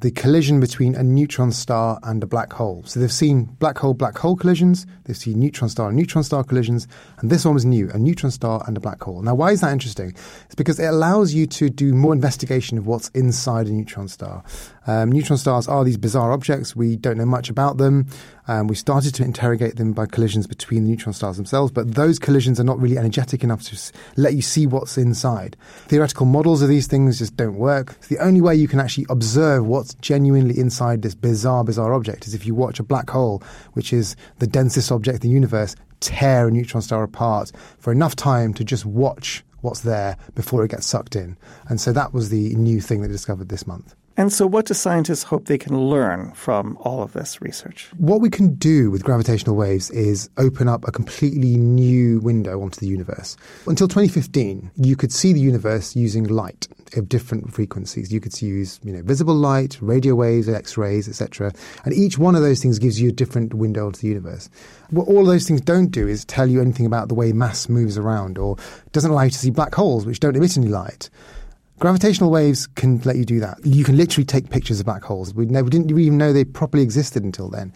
the 0.00 0.10
collision 0.10 0.60
between 0.60 0.94
a 0.94 1.02
neutron 1.02 1.52
star 1.52 1.98
and 2.02 2.22
a 2.22 2.26
black 2.26 2.52
hole. 2.52 2.82
So 2.84 3.00
they've 3.00 3.12
seen 3.12 3.44
black 3.44 3.78
hole 3.78 3.94
black 3.94 4.18
hole 4.18 4.36
collisions, 4.36 4.86
they've 5.04 5.16
seen 5.16 5.38
neutron 5.38 5.68
star 5.68 5.88
and 5.88 5.96
neutron 5.96 6.24
star 6.24 6.44
collisions, 6.44 6.86
and 7.18 7.30
this 7.30 7.44
one 7.44 7.54
was 7.54 7.64
new 7.64 7.90
a 7.90 7.98
neutron 7.98 8.30
star 8.30 8.62
and 8.66 8.76
a 8.76 8.80
black 8.80 9.02
hole. 9.02 9.22
Now, 9.22 9.34
why 9.34 9.52
is 9.52 9.60
that 9.60 9.72
interesting? 9.72 10.14
It's 10.46 10.54
because 10.54 10.78
it 10.78 10.86
allows 10.86 11.32
you 11.32 11.46
to 11.46 11.70
do 11.70 11.94
more 11.94 12.12
investigation 12.12 12.78
of 12.78 12.86
what's 12.86 13.08
inside 13.10 13.66
a 13.66 13.72
neutron 13.72 14.08
star. 14.08 14.42
Um, 14.86 15.10
neutron 15.10 15.38
stars 15.38 15.66
are 15.68 15.84
these 15.84 15.96
bizarre 15.96 16.32
objects. 16.32 16.76
We 16.76 16.96
don't 16.96 17.16
know 17.16 17.24
much 17.24 17.48
about 17.48 17.78
them. 17.78 18.06
Um, 18.46 18.66
we 18.66 18.74
started 18.74 19.14
to 19.14 19.24
interrogate 19.24 19.76
them 19.76 19.92
by 19.92 20.04
collisions 20.06 20.46
between 20.46 20.84
the 20.84 20.90
neutron 20.90 21.14
stars 21.14 21.36
themselves, 21.36 21.72
but 21.72 21.94
those 21.94 22.18
collisions 22.18 22.60
are 22.60 22.64
not 22.64 22.78
really 22.78 22.98
energetic 22.98 23.42
enough 23.42 23.62
to 23.62 23.92
let 24.16 24.34
you 24.34 24.42
see 24.42 24.66
what's 24.66 24.98
inside. 24.98 25.56
Theoretical 25.86 26.26
models 26.26 26.60
of 26.60 26.68
these 26.68 26.86
things 26.86 27.18
just 27.18 27.36
don't 27.36 27.56
work. 27.56 27.98
the 28.08 28.18
only 28.18 28.42
way 28.42 28.54
you 28.54 28.68
can 28.68 28.80
actually 28.80 29.06
observe 29.08 29.66
what's 29.66 29.83
genuinely 29.92 30.58
inside 30.58 31.02
this 31.02 31.14
bizarre, 31.14 31.64
bizarre 31.64 31.92
object 31.92 32.26
is 32.26 32.32
if 32.32 32.46
you 32.46 32.54
watch 32.54 32.80
a 32.80 32.82
black 32.82 33.10
hole, 33.10 33.42
which 33.74 33.92
is 33.92 34.16
the 34.38 34.46
densest 34.46 34.90
object 34.90 35.16
in 35.16 35.30
the 35.30 35.34
universe, 35.34 35.76
tear 36.00 36.48
a 36.48 36.50
neutron 36.50 36.80
star 36.80 37.02
apart 37.02 37.52
for 37.78 37.92
enough 37.92 38.16
time 38.16 38.54
to 38.54 38.64
just 38.64 38.86
watch 38.86 39.44
what's 39.60 39.80
there 39.80 40.16
before 40.34 40.64
it 40.64 40.70
gets 40.70 40.86
sucked 40.86 41.16
in. 41.16 41.36
And 41.68 41.80
so 41.80 41.92
that 41.92 42.14
was 42.14 42.30
the 42.30 42.54
new 42.54 42.80
thing 42.80 43.00
that 43.00 43.08
they 43.08 43.14
discovered 43.14 43.48
this 43.48 43.66
month. 43.66 43.94
And 44.16 44.32
so, 44.32 44.46
what 44.46 44.66
do 44.66 44.74
scientists 44.74 45.24
hope 45.24 45.46
they 45.46 45.58
can 45.58 45.76
learn 45.76 46.32
from 46.34 46.76
all 46.80 47.02
of 47.02 47.14
this 47.14 47.42
research? 47.42 47.90
What 47.96 48.20
we 48.20 48.30
can 48.30 48.54
do 48.54 48.90
with 48.90 49.02
gravitational 49.02 49.56
waves 49.56 49.90
is 49.90 50.30
open 50.36 50.68
up 50.68 50.86
a 50.86 50.92
completely 50.92 51.56
new 51.56 52.20
window 52.20 52.62
onto 52.62 52.78
the 52.78 52.86
universe. 52.86 53.36
Until 53.66 53.88
2015, 53.88 54.70
you 54.76 54.94
could 54.94 55.12
see 55.12 55.32
the 55.32 55.40
universe 55.40 55.96
using 55.96 56.24
light 56.24 56.68
of 56.96 57.08
different 57.08 57.52
frequencies. 57.52 58.12
You 58.12 58.20
could 58.20 58.40
use, 58.40 58.78
you 58.84 58.92
know, 58.92 59.02
visible 59.02 59.34
light, 59.34 59.78
radio 59.80 60.14
waves, 60.14 60.48
X-rays, 60.48 61.08
etc. 61.08 61.52
And 61.84 61.92
each 61.92 62.16
one 62.16 62.36
of 62.36 62.42
those 62.42 62.62
things 62.62 62.78
gives 62.78 63.00
you 63.00 63.08
a 63.08 63.12
different 63.12 63.52
window 63.52 63.86
onto 63.86 64.00
the 64.00 64.08
universe. 64.08 64.48
What 64.90 65.08
all 65.08 65.24
those 65.24 65.48
things 65.48 65.60
don't 65.60 65.90
do 65.90 66.06
is 66.06 66.24
tell 66.24 66.46
you 66.46 66.60
anything 66.60 66.86
about 66.86 67.08
the 67.08 67.14
way 67.14 67.32
mass 67.32 67.68
moves 67.68 67.98
around, 67.98 68.38
or 68.38 68.56
doesn't 68.92 69.10
allow 69.10 69.22
you 69.22 69.30
to 69.30 69.38
see 69.38 69.50
black 69.50 69.74
holes, 69.74 70.06
which 70.06 70.20
don't 70.20 70.36
emit 70.36 70.56
any 70.56 70.68
light. 70.68 71.10
Gravitational 71.80 72.30
waves 72.30 72.68
can 72.68 73.00
let 73.00 73.16
you 73.16 73.24
do 73.24 73.40
that. 73.40 73.58
You 73.64 73.84
can 73.84 73.96
literally 73.96 74.24
take 74.24 74.48
pictures 74.48 74.78
of 74.78 74.86
black 74.86 75.02
holes. 75.02 75.34
We, 75.34 75.44
never, 75.46 75.68
didn't 75.68 75.90
even 75.90 76.16
know 76.16 76.32
they 76.32 76.44
properly 76.44 76.84
existed 76.84 77.24
until 77.24 77.48
then. 77.48 77.72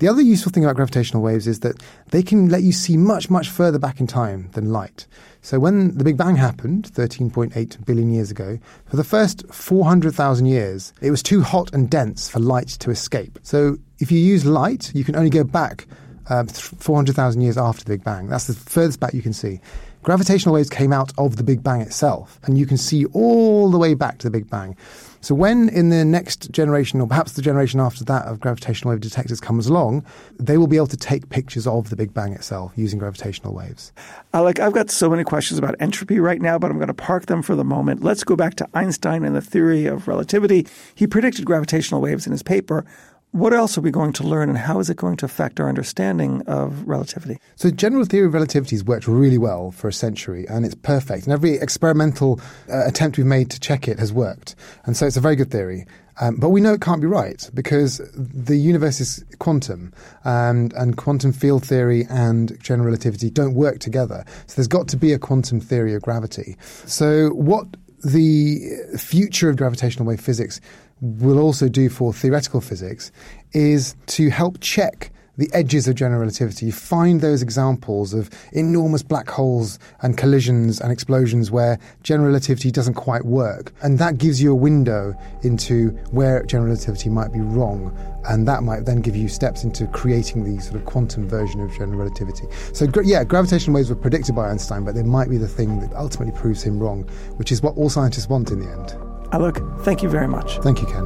The 0.00 0.08
other 0.08 0.20
useful 0.20 0.50
thing 0.50 0.64
about 0.64 0.76
gravitational 0.76 1.22
waves 1.22 1.46
is 1.46 1.60
that 1.60 1.80
they 2.10 2.22
can 2.22 2.48
let 2.48 2.64
you 2.64 2.72
see 2.72 2.96
much, 2.96 3.30
much 3.30 3.48
further 3.48 3.78
back 3.78 4.00
in 4.00 4.06
time 4.06 4.50
than 4.52 4.72
light. 4.72 5.06
So 5.42 5.60
when 5.60 5.96
the 5.96 6.02
Big 6.02 6.16
Bang 6.16 6.34
happened 6.34 6.90
13.8 6.92 7.86
billion 7.86 8.12
years 8.12 8.32
ago, 8.32 8.58
for 8.86 8.96
the 8.96 9.04
first 9.04 9.46
400,000 9.54 10.46
years, 10.46 10.92
it 11.00 11.12
was 11.12 11.22
too 11.22 11.40
hot 11.40 11.72
and 11.72 11.88
dense 11.88 12.28
for 12.28 12.40
light 12.40 12.68
to 12.68 12.90
escape. 12.90 13.38
So 13.42 13.78
if 14.00 14.10
you 14.10 14.18
use 14.18 14.44
light, 14.44 14.92
you 14.92 15.04
can 15.04 15.14
only 15.14 15.30
go 15.30 15.44
back 15.44 15.86
um, 16.28 16.48
400,000 16.48 17.40
years 17.40 17.56
after 17.56 17.84
the 17.84 17.90
Big 17.90 18.04
Bang. 18.04 18.26
That's 18.26 18.48
the 18.48 18.54
furthest 18.54 18.98
back 18.98 19.14
you 19.14 19.22
can 19.22 19.32
see. 19.32 19.60
Gravitational 20.06 20.54
waves 20.54 20.70
came 20.70 20.92
out 20.92 21.12
of 21.18 21.34
the 21.34 21.42
Big 21.42 21.64
Bang 21.64 21.80
itself, 21.80 22.38
and 22.44 22.56
you 22.56 22.64
can 22.64 22.76
see 22.76 23.06
all 23.06 23.68
the 23.68 23.76
way 23.76 23.92
back 23.92 24.18
to 24.18 24.28
the 24.28 24.30
Big 24.30 24.48
Bang. 24.48 24.76
So 25.20 25.34
when 25.34 25.68
in 25.68 25.88
the 25.88 26.04
next 26.04 26.52
generation, 26.52 27.00
or 27.00 27.08
perhaps 27.08 27.32
the 27.32 27.42
generation 27.42 27.80
after 27.80 28.04
that 28.04 28.24
of 28.26 28.38
gravitational 28.38 28.92
wave 28.92 29.00
detectors 29.00 29.40
comes 29.40 29.66
along, 29.66 30.06
they 30.38 30.58
will 30.58 30.68
be 30.68 30.76
able 30.76 30.86
to 30.86 30.96
take 30.96 31.28
pictures 31.28 31.66
of 31.66 31.90
the 31.90 31.96
Big 31.96 32.14
Bang 32.14 32.34
itself 32.34 32.70
using 32.76 33.00
gravitational 33.00 33.52
waves. 33.52 33.92
Alok, 34.32 34.60
I've 34.60 34.72
got 34.72 34.90
so 34.90 35.10
many 35.10 35.24
questions 35.24 35.58
about 35.58 35.74
entropy 35.80 36.20
right 36.20 36.40
now, 36.40 36.56
but 36.56 36.70
I'm 36.70 36.76
going 36.76 36.86
to 36.86 36.94
park 36.94 37.26
them 37.26 37.42
for 37.42 37.56
the 37.56 37.64
moment. 37.64 38.04
Let's 38.04 38.22
go 38.22 38.36
back 38.36 38.54
to 38.56 38.68
Einstein 38.74 39.24
and 39.24 39.34
the 39.34 39.40
theory 39.40 39.86
of 39.86 40.06
relativity. 40.06 40.68
He 40.94 41.08
predicted 41.08 41.44
gravitational 41.44 42.00
waves 42.00 42.26
in 42.26 42.30
his 42.30 42.44
paper. 42.44 42.84
What 43.32 43.52
else 43.52 43.76
are 43.76 43.82
we 43.82 43.90
going 43.90 44.12
to 44.14 44.22
learn, 44.22 44.48
and 44.48 44.56
how 44.56 44.78
is 44.78 44.88
it 44.88 44.96
going 44.96 45.16
to 45.18 45.26
affect 45.26 45.60
our 45.60 45.68
understanding 45.68 46.42
of 46.46 46.86
relativity? 46.88 47.38
So, 47.56 47.70
general 47.70 48.04
theory 48.04 48.26
of 48.26 48.34
relativity 48.34 48.76
has 48.76 48.84
worked 48.84 49.06
really 49.06 49.36
well 49.36 49.72
for 49.72 49.88
a 49.88 49.92
century, 49.92 50.46
and 50.48 50.64
it's 50.64 50.74
perfect. 50.76 51.24
And 51.24 51.32
every 51.32 51.56
experimental 51.56 52.40
uh, 52.72 52.86
attempt 52.86 53.18
we've 53.18 53.26
made 53.26 53.50
to 53.50 53.60
check 53.60 53.88
it 53.88 53.98
has 53.98 54.12
worked. 54.12 54.54
And 54.84 54.96
so, 54.96 55.06
it's 55.06 55.16
a 55.16 55.20
very 55.20 55.36
good 55.36 55.50
theory. 55.50 55.86
Um, 56.18 56.36
but 56.36 56.48
we 56.48 56.62
know 56.62 56.72
it 56.72 56.80
can't 56.80 57.02
be 57.02 57.06
right 57.06 57.50
because 57.52 58.00
the 58.14 58.56
universe 58.56 59.00
is 59.00 59.22
quantum, 59.38 59.92
and, 60.24 60.72
and 60.72 60.96
quantum 60.96 61.32
field 61.32 61.62
theory 61.62 62.06
and 62.08 62.58
general 62.62 62.86
relativity 62.86 63.28
don't 63.28 63.54
work 63.54 63.80
together. 63.80 64.24
So, 64.46 64.54
there's 64.54 64.68
got 64.68 64.88
to 64.88 64.96
be 64.96 65.12
a 65.12 65.18
quantum 65.18 65.60
theory 65.60 65.94
of 65.94 66.00
gravity. 66.00 66.56
So, 66.86 67.30
what 67.30 67.66
the 68.02 68.60
future 68.96 69.50
of 69.50 69.56
gravitational 69.56 70.06
wave 70.06 70.20
physics 70.20 70.60
will 71.00 71.38
also 71.38 71.68
do 71.68 71.88
for 71.88 72.12
theoretical 72.12 72.60
physics 72.60 73.12
is 73.52 73.94
to 74.06 74.30
help 74.30 74.58
check 74.60 75.10
the 75.36 75.50
edges 75.52 75.86
of 75.86 75.94
general 75.94 76.20
relativity, 76.20 76.70
find 76.70 77.20
those 77.20 77.42
examples 77.42 78.14
of 78.14 78.30
enormous 78.52 79.02
black 79.02 79.28
holes 79.28 79.78
and 80.02 80.16
collisions 80.16 80.80
and 80.80 80.90
explosions 80.90 81.50
where 81.50 81.78
general 82.02 82.26
relativity 82.28 82.70
doesn't 82.70 82.94
quite 82.94 83.24
work. 83.24 83.72
And 83.82 83.98
that 83.98 84.18
gives 84.18 84.42
you 84.42 84.52
a 84.52 84.54
window 84.54 85.14
into 85.42 85.90
where 86.10 86.42
general 86.44 86.70
relativity 86.70 87.10
might 87.10 87.32
be 87.32 87.40
wrong. 87.40 87.96
And 88.28 88.48
that 88.48 88.62
might 88.62 88.86
then 88.86 89.02
give 89.02 89.14
you 89.14 89.28
steps 89.28 89.62
into 89.62 89.86
creating 89.88 90.44
the 90.44 90.60
sort 90.60 90.76
of 90.76 90.84
quantum 90.84 91.28
version 91.28 91.60
of 91.60 91.70
general 91.76 91.98
relativity. 91.98 92.46
So, 92.72 92.86
yeah, 93.04 93.22
gravitational 93.22 93.76
waves 93.76 93.90
were 93.90 93.96
predicted 93.96 94.34
by 94.34 94.48
Einstein, 94.48 94.84
but 94.84 94.94
they 94.94 95.02
might 95.02 95.28
be 95.28 95.36
the 95.36 95.48
thing 95.48 95.80
that 95.80 95.94
ultimately 95.94 96.38
proves 96.38 96.62
him 96.62 96.80
wrong, 96.80 97.02
which 97.36 97.52
is 97.52 97.62
what 97.62 97.76
all 97.76 97.90
scientists 97.90 98.28
want 98.28 98.50
in 98.50 98.60
the 98.60 98.70
end. 98.70 99.05
Uh, 99.32 99.38
Alok, 99.38 99.82
thank 99.82 100.02
you 100.02 100.08
very 100.08 100.28
much. 100.28 100.58
Thank 100.58 100.80
you, 100.80 100.86
Ken. 100.86 101.04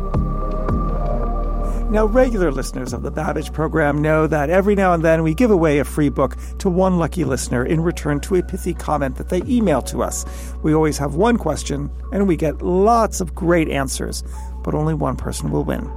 Now, 1.91 2.07
regular 2.07 2.53
listeners 2.53 2.93
of 2.93 3.03
the 3.03 3.11
Babbage 3.11 3.53
program 3.53 4.01
know 4.01 4.29
that 4.29 4.49
every 4.49 4.77
now 4.77 4.93
and 4.93 5.05
then 5.05 5.25
we 5.25 5.35
give 5.35 5.51
away 5.51 5.81
a 5.81 5.85
free 5.85 6.09
book 6.09 6.37
to 6.59 6.71
one 6.71 6.99
lucky 6.99 7.25
listener 7.25 7.67
in 7.67 7.81
return 7.81 8.21
to 8.21 8.37
a 8.37 8.45
pithy 8.45 8.75
comment 8.75 9.17
that 9.17 9.29
they 9.29 9.43
email 9.43 9.83
to 9.83 10.01
us. 10.01 10.25
We 10.63 10.73
always 10.73 10.99
have 10.99 11.17
one 11.17 11.37
question, 11.37 11.91
and 12.13 12.29
we 12.29 12.37
get 12.37 12.63
lots 12.63 13.21
of 13.21 13.35
great 13.35 13.69
answers, 13.69 14.23
but 14.63 14.73
only 14.73 14.95
one 14.95 15.17
person 15.17 15.51
will 15.51 15.65
win. 15.65 15.91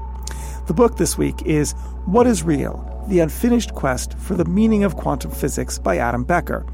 The 0.65 0.73
book 0.73 0.97
this 0.97 1.15
week 1.15 1.43
is 1.45 1.73
What 2.05 2.25
is 2.25 2.41
Real? 2.41 3.05
The 3.07 3.19
Unfinished 3.19 3.75
Quest 3.75 4.17
for 4.17 4.33
the 4.33 4.45
Meaning 4.45 4.83
of 4.83 4.95
Quantum 4.95 5.29
Physics 5.29 5.77
by 5.77 5.97
Adam 5.97 6.23
Becker. 6.23 6.65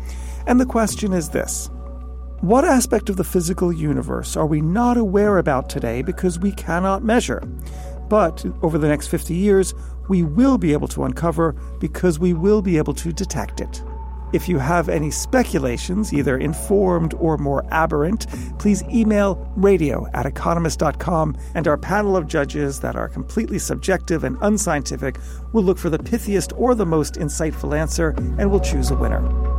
And 0.47 0.61
the 0.61 0.65
question 0.65 1.11
is 1.11 1.29
this 1.29 1.69
what 2.41 2.63
aspect 2.63 3.09
of 3.09 3.17
the 3.17 3.23
physical 3.23 3.73
universe 3.73 4.37
are 4.37 4.45
we 4.45 4.61
not 4.61 4.97
aware 4.97 5.39
about 5.39 5.69
today 5.69 6.01
because 6.01 6.39
we 6.39 6.53
cannot 6.53 7.03
measure? 7.03 7.41
But 8.07 8.45
over 8.61 8.77
the 8.77 8.87
next 8.87 9.07
50 9.07 9.33
years, 9.33 9.73
we 10.07 10.23
will 10.23 10.57
be 10.57 10.71
able 10.71 10.87
to 10.89 11.03
uncover 11.03 11.53
because 11.79 12.17
we 12.17 12.33
will 12.33 12.61
be 12.61 12.77
able 12.77 12.93
to 12.93 13.11
detect 13.11 13.59
it. 13.59 13.83
If 14.31 14.47
you 14.47 14.57
have 14.57 14.87
any 14.87 15.11
speculations, 15.11 16.13
either 16.13 16.37
informed 16.37 17.13
or 17.15 17.37
more 17.37 17.65
aberrant, 17.71 18.27
please 18.57 18.83
email 18.83 19.51
radio 19.57 20.07
at 20.13 20.25
economist.com, 20.25 21.35
and 21.55 21.67
our 21.67 21.77
panel 21.77 22.15
of 22.15 22.27
judges 22.27 22.79
that 22.79 22.95
are 22.95 23.09
completely 23.09 23.59
subjective 23.59 24.23
and 24.23 24.37
unscientific 24.41 25.17
will 25.51 25.63
look 25.63 25.77
for 25.77 25.89
the 25.89 25.99
pithiest 25.99 26.53
or 26.57 26.73
the 26.73 26.85
most 26.85 27.15
insightful 27.15 27.77
answer 27.77 28.09
and 28.37 28.49
will 28.49 28.61
choose 28.61 28.91
a 28.91 28.95
winner. 28.95 29.58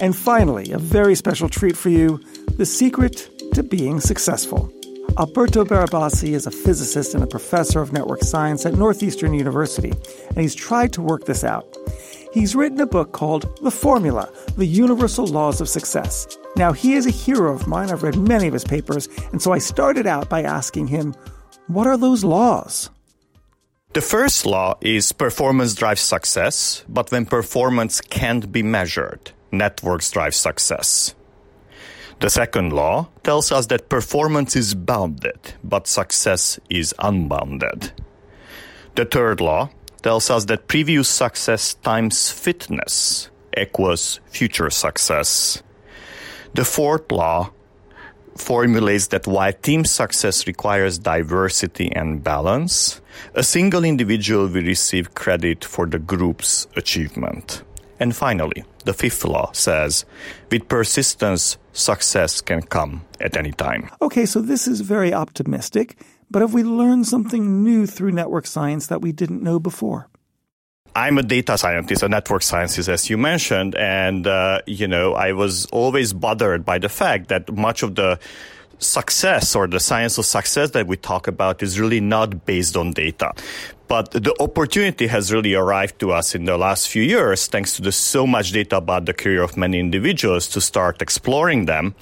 And 0.00 0.16
finally, 0.16 0.72
a 0.72 0.78
very 0.78 1.14
special 1.14 1.48
treat 1.48 1.76
for 1.76 1.90
you 1.90 2.20
the 2.56 2.64
secret 2.64 3.28
to 3.54 3.62
being 3.62 4.00
successful. 4.00 4.72
Alberto 5.18 5.64
Barabasi 5.64 6.32
is 6.32 6.46
a 6.46 6.50
physicist 6.50 7.14
and 7.14 7.22
a 7.22 7.26
professor 7.26 7.82
of 7.82 7.92
network 7.92 8.22
science 8.22 8.64
at 8.64 8.74
Northeastern 8.74 9.34
University, 9.34 9.90
and 10.28 10.38
he's 10.38 10.54
tried 10.54 10.92
to 10.94 11.02
work 11.02 11.26
this 11.26 11.44
out. 11.44 11.76
He's 12.32 12.54
written 12.54 12.80
a 12.80 12.86
book 12.86 13.12
called 13.12 13.58
The 13.62 13.70
Formula 13.70 14.30
The 14.56 14.66
Universal 14.66 15.26
Laws 15.26 15.60
of 15.60 15.68
Success. 15.68 16.38
Now, 16.56 16.72
he 16.72 16.94
is 16.94 17.06
a 17.06 17.10
hero 17.10 17.52
of 17.52 17.66
mine. 17.66 17.90
I've 17.90 18.02
read 18.02 18.16
many 18.16 18.46
of 18.46 18.54
his 18.54 18.64
papers, 18.64 19.08
and 19.32 19.42
so 19.42 19.52
I 19.52 19.58
started 19.58 20.06
out 20.06 20.30
by 20.30 20.42
asking 20.42 20.86
him, 20.86 21.14
What 21.66 21.86
are 21.86 21.98
those 21.98 22.24
laws? 22.24 22.88
The 23.92 24.00
first 24.00 24.46
law 24.46 24.78
is 24.80 25.10
performance 25.10 25.74
drives 25.74 26.00
success, 26.00 26.84
but 26.88 27.10
when 27.10 27.26
performance 27.26 28.00
can't 28.00 28.52
be 28.52 28.62
measured, 28.62 29.32
networks 29.52 30.10
drive 30.10 30.34
success. 30.34 31.14
The 32.20 32.28
second 32.28 32.72
law 32.72 33.08
tells 33.22 33.50
us 33.50 33.66
that 33.66 33.88
performance 33.88 34.54
is 34.54 34.74
bounded, 34.74 35.54
but 35.64 35.86
success 35.86 36.60
is 36.68 36.94
unbounded. 36.98 37.92
The 38.94 39.06
third 39.06 39.40
law 39.40 39.70
tells 40.02 40.28
us 40.30 40.44
that 40.46 40.68
previous 40.68 41.08
success 41.08 41.74
times 41.74 42.30
fitness 42.30 43.30
equals 43.56 44.20
future 44.26 44.68
success. 44.70 45.62
The 46.54 46.64
fourth 46.64 47.10
law 47.10 47.52
formulates 48.36 49.08
that 49.08 49.26
while 49.26 49.52
team 49.52 49.84
success 49.84 50.46
requires 50.46 50.98
diversity 50.98 51.90
and 51.94 52.22
balance, 52.22 53.00
a 53.34 53.42
single 53.42 53.84
individual 53.84 54.46
will 54.46 54.62
receive 54.62 55.14
credit 55.14 55.64
for 55.64 55.86
the 55.86 55.98
group's 55.98 56.66
achievement. 56.76 57.62
And 58.00 58.16
finally, 58.16 58.64
the 58.86 58.94
fifth 58.94 59.24
law 59.24 59.52
says, 59.52 60.06
with 60.50 60.68
persistence, 60.68 61.58
success 61.72 62.40
can 62.40 62.62
come 62.62 63.02
at 63.20 63.36
any 63.36 63.52
time. 63.52 63.90
Okay, 64.00 64.24
so 64.24 64.40
this 64.40 64.66
is 64.66 64.80
very 64.80 65.12
optimistic, 65.12 65.98
but 66.30 66.40
have 66.40 66.54
we 66.54 66.62
learned 66.62 67.06
something 67.06 67.62
new 67.62 67.86
through 67.86 68.12
network 68.12 68.46
science 68.46 68.86
that 68.86 69.02
we 69.02 69.12
didn't 69.12 69.42
know 69.42 69.60
before? 69.60 70.08
I'm 70.96 71.18
a 71.18 71.22
data 71.22 71.56
scientist, 71.56 72.02
a 72.02 72.08
network 72.08 72.42
scientist, 72.42 72.88
as 72.88 73.08
you 73.08 73.16
mentioned, 73.16 73.76
and 73.76 74.26
uh, 74.26 74.60
you 74.66 74.88
know 74.88 75.14
I 75.14 75.32
was 75.32 75.66
always 75.66 76.12
bothered 76.12 76.64
by 76.64 76.78
the 76.78 76.88
fact 76.88 77.28
that 77.28 77.52
much 77.52 77.84
of 77.84 77.94
the 77.94 78.18
success 78.78 79.54
or 79.54 79.68
the 79.68 79.78
science 79.78 80.18
of 80.18 80.26
success 80.26 80.70
that 80.70 80.86
we 80.86 80.96
talk 80.96 81.28
about 81.28 81.62
is 81.62 81.78
really 81.78 82.00
not 82.00 82.44
based 82.44 82.76
on 82.76 82.92
data. 82.92 83.32
But 83.90 84.12
the 84.12 84.32
opportunity 84.38 85.08
has 85.08 85.32
really 85.32 85.54
arrived 85.54 85.98
to 85.98 86.12
us 86.12 86.36
in 86.36 86.44
the 86.44 86.56
last 86.56 86.86
few 86.88 87.02
years, 87.02 87.48
thanks 87.48 87.74
to 87.74 87.82
the 87.82 87.90
so 87.90 88.24
much 88.24 88.52
data 88.52 88.76
about 88.76 89.06
the 89.06 89.12
career 89.12 89.42
of 89.42 89.56
many 89.56 89.80
individuals 89.80 90.46
to 90.50 90.60
start 90.60 91.02
exploring 91.02 91.66
them. 91.66 91.96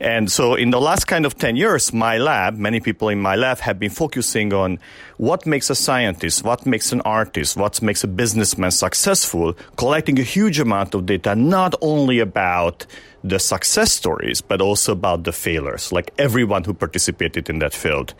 And 0.00 0.32
so 0.32 0.56
in 0.56 0.70
the 0.70 0.80
last 0.80 1.04
kind 1.04 1.24
of 1.24 1.38
10 1.38 1.54
years, 1.54 1.92
my 1.92 2.18
lab, 2.18 2.58
many 2.58 2.80
people 2.80 3.08
in 3.08 3.20
my 3.20 3.36
lab 3.36 3.60
have 3.60 3.78
been 3.78 3.90
focusing 3.90 4.52
on 4.52 4.80
what 5.18 5.46
makes 5.46 5.68
a 5.68 5.74
scientist, 5.74 6.44
what 6.44 6.64
makes 6.64 6.92
an 6.92 7.00
artist, 7.02 7.56
what 7.56 7.82
makes 7.82 8.02
a 8.04 8.08
businessman 8.08 8.70
successful, 8.70 9.52
collecting 9.76 10.18
a 10.18 10.22
huge 10.22 10.58
amount 10.60 10.94
of 10.94 11.06
data, 11.06 11.34
not 11.34 11.74
only 11.82 12.20
about 12.20 12.86
the 13.24 13.38
success 13.38 13.92
stories, 13.92 14.40
but 14.40 14.60
also 14.60 14.92
about 14.92 15.24
the 15.24 15.32
failures, 15.32 15.90
like 15.90 16.14
everyone 16.18 16.62
who 16.62 16.72
participated 16.72 17.50
in 17.50 17.58
that 17.58 17.74
field. 17.74 18.14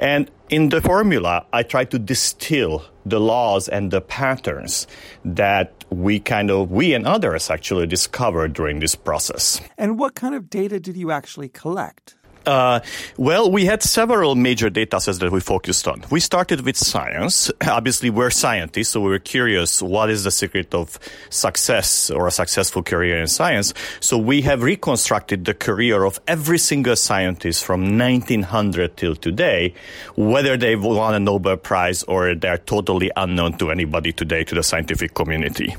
And 0.00 0.28
in 0.50 0.68
the 0.70 0.80
formula, 0.80 1.46
I 1.52 1.62
try 1.62 1.84
to 1.84 1.98
distill 1.98 2.84
the 3.06 3.20
laws 3.20 3.68
and 3.68 3.92
the 3.92 4.00
patterns 4.00 4.88
that 5.24 5.72
we 5.90 6.18
kind 6.18 6.50
of, 6.50 6.72
we 6.72 6.92
and 6.92 7.06
others 7.06 7.50
actually 7.50 7.86
discovered 7.86 8.52
during 8.52 8.80
this 8.80 8.96
process. 8.96 9.60
And 9.78 9.96
what 9.98 10.16
kind 10.16 10.34
of 10.34 10.50
data 10.50 10.80
did 10.80 10.96
you 10.96 11.12
actually 11.12 11.48
collect? 11.48 12.16
Uh, 12.46 12.80
well, 13.16 13.50
we 13.50 13.64
had 13.64 13.82
several 13.82 14.34
major 14.34 14.70
data 14.70 15.00
sets 15.00 15.18
that 15.18 15.30
we 15.30 15.40
focused 15.40 15.86
on. 15.86 16.04
We 16.10 16.20
started 16.20 16.62
with 16.62 16.76
science. 16.76 17.50
Obviously, 17.66 18.10
we're 18.10 18.30
scientists, 18.30 18.90
so 18.90 19.00
we 19.00 19.10
were 19.10 19.18
curious 19.18 19.80
what 19.82 20.10
is 20.10 20.24
the 20.24 20.30
secret 20.30 20.74
of 20.74 20.98
success 21.30 22.10
or 22.10 22.26
a 22.26 22.30
successful 22.30 22.82
career 22.82 23.18
in 23.18 23.26
science. 23.26 23.72
So 24.00 24.18
we 24.18 24.42
have 24.42 24.62
reconstructed 24.62 25.44
the 25.44 25.54
career 25.54 26.04
of 26.04 26.20
every 26.26 26.58
single 26.58 26.96
scientist 26.96 27.64
from 27.64 27.98
1900 27.98 28.96
till 28.96 29.14
today, 29.14 29.74
whether 30.16 30.56
they 30.56 30.76
won 30.76 31.14
a 31.14 31.20
Nobel 31.20 31.56
Prize 31.56 32.02
or 32.04 32.34
they're 32.34 32.58
totally 32.58 33.10
unknown 33.16 33.58
to 33.58 33.70
anybody 33.70 34.12
today 34.12 34.44
to 34.44 34.54
the 34.54 34.62
scientific 34.62 35.14
community. 35.14 35.76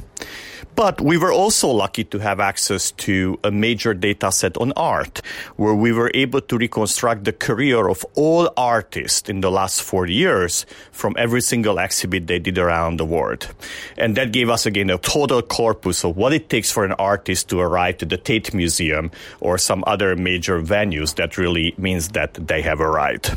But 0.76 1.02
we 1.02 1.18
were 1.18 1.32
also 1.32 1.68
lucky 1.70 2.04
to 2.06 2.20
have 2.20 2.40
access 2.40 2.92
to 2.92 3.40
a 3.44 3.52
major 3.52 3.94
data 3.94 4.32
set 4.32 4.58
on 4.58 4.74
art, 4.76 5.22
where 5.56 5.76
we 5.76 5.92
were 5.92 6.12
able 6.14 6.42
to 6.42 6.58
reconstruct 6.58 7.24
the 7.24 7.34
career 7.34 7.88
of 7.88 8.06
all 8.16 8.52
artists 8.58 9.30
in 9.30 9.42
the 9.42 9.52
last 9.52 9.82
40 9.82 10.14
years 10.14 10.66
from 10.92 11.16
every 11.18 11.42
single 11.42 11.78
exhibit 11.78 12.28
they 12.28 12.40
did 12.40 12.58
around 12.58 12.98
the 12.98 13.06
world. 13.06 13.54
And 13.98 14.18
that 14.18 14.32
gave 14.32 14.50
us 14.50 14.66
again 14.66 14.90
a 14.90 14.98
total 14.98 15.42
corpus 15.42 16.04
of 16.04 16.18
what 16.18 16.34
it 16.34 16.50
takes 16.50 16.72
for 16.72 16.86
an 16.86 16.94
artist 16.94 17.50
to 17.50 17.60
arrive 17.60 17.98
to 17.98 18.06
the 18.06 18.18
Tate 18.18 18.54
Museum 18.54 19.12
or 19.40 19.58
some 19.58 19.84
other 19.88 20.16
major 20.16 20.62
venues 20.62 21.16
that 21.16 21.38
really 21.38 21.74
means 21.78 22.10
that 22.10 22.34
they 22.36 22.62
have 22.62 22.82
arrived. 22.82 23.36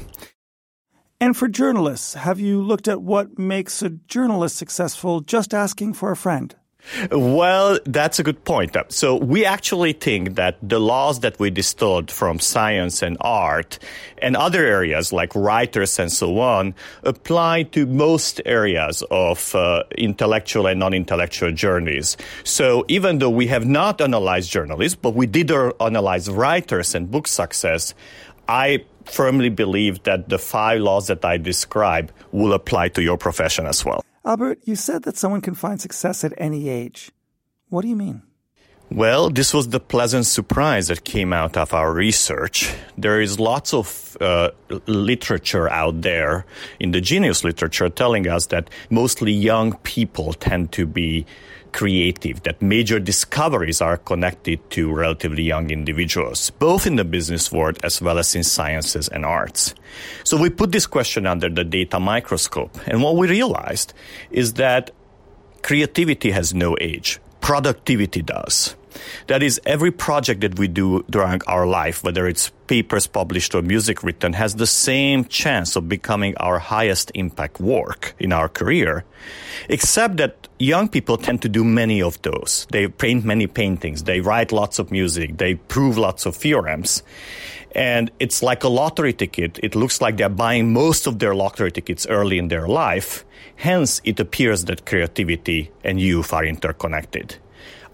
And 1.18 1.34
for 1.34 1.48
journalists, 1.48 2.12
have 2.14 2.38
you 2.38 2.60
looked 2.60 2.88
at 2.88 3.00
what 3.00 3.38
makes 3.38 3.82
a 3.82 3.88
journalist 3.88 4.56
successful 4.56 5.20
just 5.20 5.54
asking 5.54 5.94
for 5.94 6.10
a 6.10 6.16
friend? 6.16 6.54
Well, 7.10 7.78
that's 7.84 8.18
a 8.18 8.22
good 8.22 8.44
point. 8.44 8.76
So 8.88 9.16
we 9.16 9.44
actually 9.44 9.92
think 9.92 10.36
that 10.36 10.56
the 10.62 10.78
laws 10.78 11.20
that 11.20 11.38
we 11.38 11.50
distilled 11.50 12.10
from 12.10 12.38
science 12.38 13.02
and 13.02 13.16
art 13.20 13.78
and 14.22 14.36
other 14.36 14.64
areas 14.64 15.12
like 15.12 15.34
writers 15.34 15.98
and 15.98 16.10
so 16.12 16.38
on 16.38 16.74
apply 17.02 17.64
to 17.64 17.86
most 17.86 18.40
areas 18.46 19.02
of 19.10 19.54
uh, 19.54 19.82
intellectual 19.98 20.66
and 20.66 20.80
non-intellectual 20.80 21.52
journeys. 21.52 22.16
So 22.44 22.84
even 22.88 23.18
though 23.18 23.30
we 23.30 23.46
have 23.48 23.66
not 23.66 24.00
analyzed 24.00 24.50
journalists, 24.50 24.98
but 25.00 25.14
we 25.14 25.26
did 25.26 25.50
analyze 25.50 26.30
writers 26.30 26.94
and 26.94 27.10
book 27.10 27.28
success, 27.28 27.94
I 28.48 28.84
firmly 29.04 29.48
believe 29.48 30.02
that 30.04 30.28
the 30.28 30.38
five 30.38 30.80
laws 30.80 31.06
that 31.08 31.24
I 31.24 31.36
describe 31.36 32.12
will 32.32 32.52
apply 32.52 32.88
to 32.90 33.02
your 33.02 33.16
profession 33.16 33.66
as 33.66 33.84
well. 33.84 34.02
Albert, 34.26 34.58
you 34.64 34.74
said 34.74 35.04
that 35.04 35.16
someone 35.16 35.40
can 35.40 35.54
find 35.54 35.80
success 35.80 36.24
at 36.24 36.34
any 36.36 36.68
age. 36.68 37.12
What 37.68 37.82
do 37.82 37.88
you 37.88 37.94
mean? 37.94 38.22
Well, 38.90 39.30
this 39.30 39.54
was 39.54 39.68
the 39.68 39.78
pleasant 39.78 40.26
surprise 40.26 40.88
that 40.88 41.04
came 41.04 41.32
out 41.32 41.56
of 41.56 41.72
our 41.72 41.92
research. 41.92 42.72
There 42.98 43.20
is 43.20 43.38
lots 43.38 43.72
of 43.72 44.16
uh, 44.20 44.50
literature 44.86 45.68
out 45.70 46.02
there 46.02 46.44
in 46.80 46.90
the 46.90 47.00
genius 47.00 47.44
literature 47.44 47.88
telling 47.88 48.26
us 48.26 48.46
that 48.46 48.68
mostly 48.90 49.32
young 49.32 49.76
people 49.78 50.32
tend 50.32 50.72
to 50.72 50.86
be 50.86 51.24
creative, 51.76 52.42
that 52.44 52.62
major 52.62 52.98
discoveries 52.98 53.82
are 53.82 53.98
connected 53.98 54.58
to 54.70 54.90
relatively 54.90 55.42
young 55.42 55.70
individuals, 55.70 56.48
both 56.58 56.86
in 56.86 56.96
the 56.96 57.04
business 57.04 57.52
world 57.52 57.78
as 57.84 58.00
well 58.00 58.18
as 58.18 58.34
in 58.34 58.42
sciences 58.42 59.08
and 59.08 59.26
arts. 59.26 59.74
So 60.24 60.38
we 60.38 60.48
put 60.48 60.72
this 60.72 60.86
question 60.86 61.26
under 61.26 61.50
the 61.50 61.64
data 61.64 62.00
microscope. 62.00 62.74
And 62.86 63.02
what 63.02 63.16
we 63.16 63.28
realized 63.28 63.92
is 64.30 64.54
that 64.54 64.90
creativity 65.62 66.30
has 66.30 66.54
no 66.54 66.78
age. 66.80 67.20
Productivity 67.42 68.22
does. 68.22 68.74
That 69.26 69.42
is, 69.42 69.60
every 69.66 69.90
project 69.90 70.40
that 70.40 70.58
we 70.58 70.68
do 70.68 71.04
during 71.10 71.40
our 71.46 71.66
life, 71.66 72.04
whether 72.04 72.26
it's 72.26 72.50
papers 72.66 73.06
published 73.06 73.54
or 73.54 73.62
music 73.62 74.02
written, 74.02 74.32
has 74.32 74.56
the 74.56 74.66
same 74.66 75.24
chance 75.24 75.76
of 75.76 75.88
becoming 75.88 76.36
our 76.38 76.58
highest 76.58 77.10
impact 77.14 77.60
work 77.60 78.14
in 78.18 78.32
our 78.32 78.48
career, 78.48 79.04
except 79.68 80.16
that 80.18 80.48
young 80.58 80.88
people 80.88 81.16
tend 81.16 81.42
to 81.42 81.48
do 81.48 81.64
many 81.64 82.02
of 82.02 82.20
those. 82.22 82.66
They 82.70 82.88
paint 82.88 83.24
many 83.24 83.46
paintings, 83.46 84.04
they 84.04 84.20
write 84.20 84.52
lots 84.52 84.78
of 84.78 84.90
music, 84.90 85.38
they 85.38 85.54
prove 85.54 85.98
lots 85.98 86.26
of 86.26 86.36
theorems. 86.36 87.02
And 87.74 88.10
it's 88.18 88.42
like 88.42 88.64
a 88.64 88.68
lottery 88.68 89.12
ticket. 89.12 89.60
It 89.62 89.74
looks 89.74 90.00
like 90.00 90.16
they're 90.16 90.30
buying 90.30 90.72
most 90.72 91.06
of 91.06 91.18
their 91.18 91.34
lottery 91.34 91.70
tickets 91.70 92.06
early 92.06 92.38
in 92.38 92.48
their 92.48 92.66
life. 92.66 93.22
Hence, 93.56 94.00
it 94.02 94.18
appears 94.18 94.64
that 94.64 94.86
creativity 94.86 95.70
and 95.84 96.00
youth 96.00 96.32
are 96.32 96.44
interconnected 96.44 97.36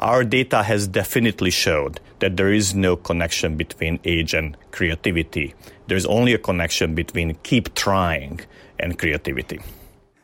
our 0.03 0.25
data 0.25 0.65
has 0.65 0.89
definitely 0.89 1.51
showed 1.51 2.01
that 2.19 2.37
there 2.37 2.53
is 2.53 2.75
no 2.75 2.97
connection 2.97 3.57
between 3.57 4.01
age 4.05 4.35
and 4.35 4.57
creativity. 4.73 5.55
There's 5.87 6.07
only 6.07 6.35
a 6.35 6.39
connection 6.39 6.97
between 6.97 7.37
keep 7.45 7.73
trying 7.75 8.41
and 8.81 8.99
creativity. 8.99 9.61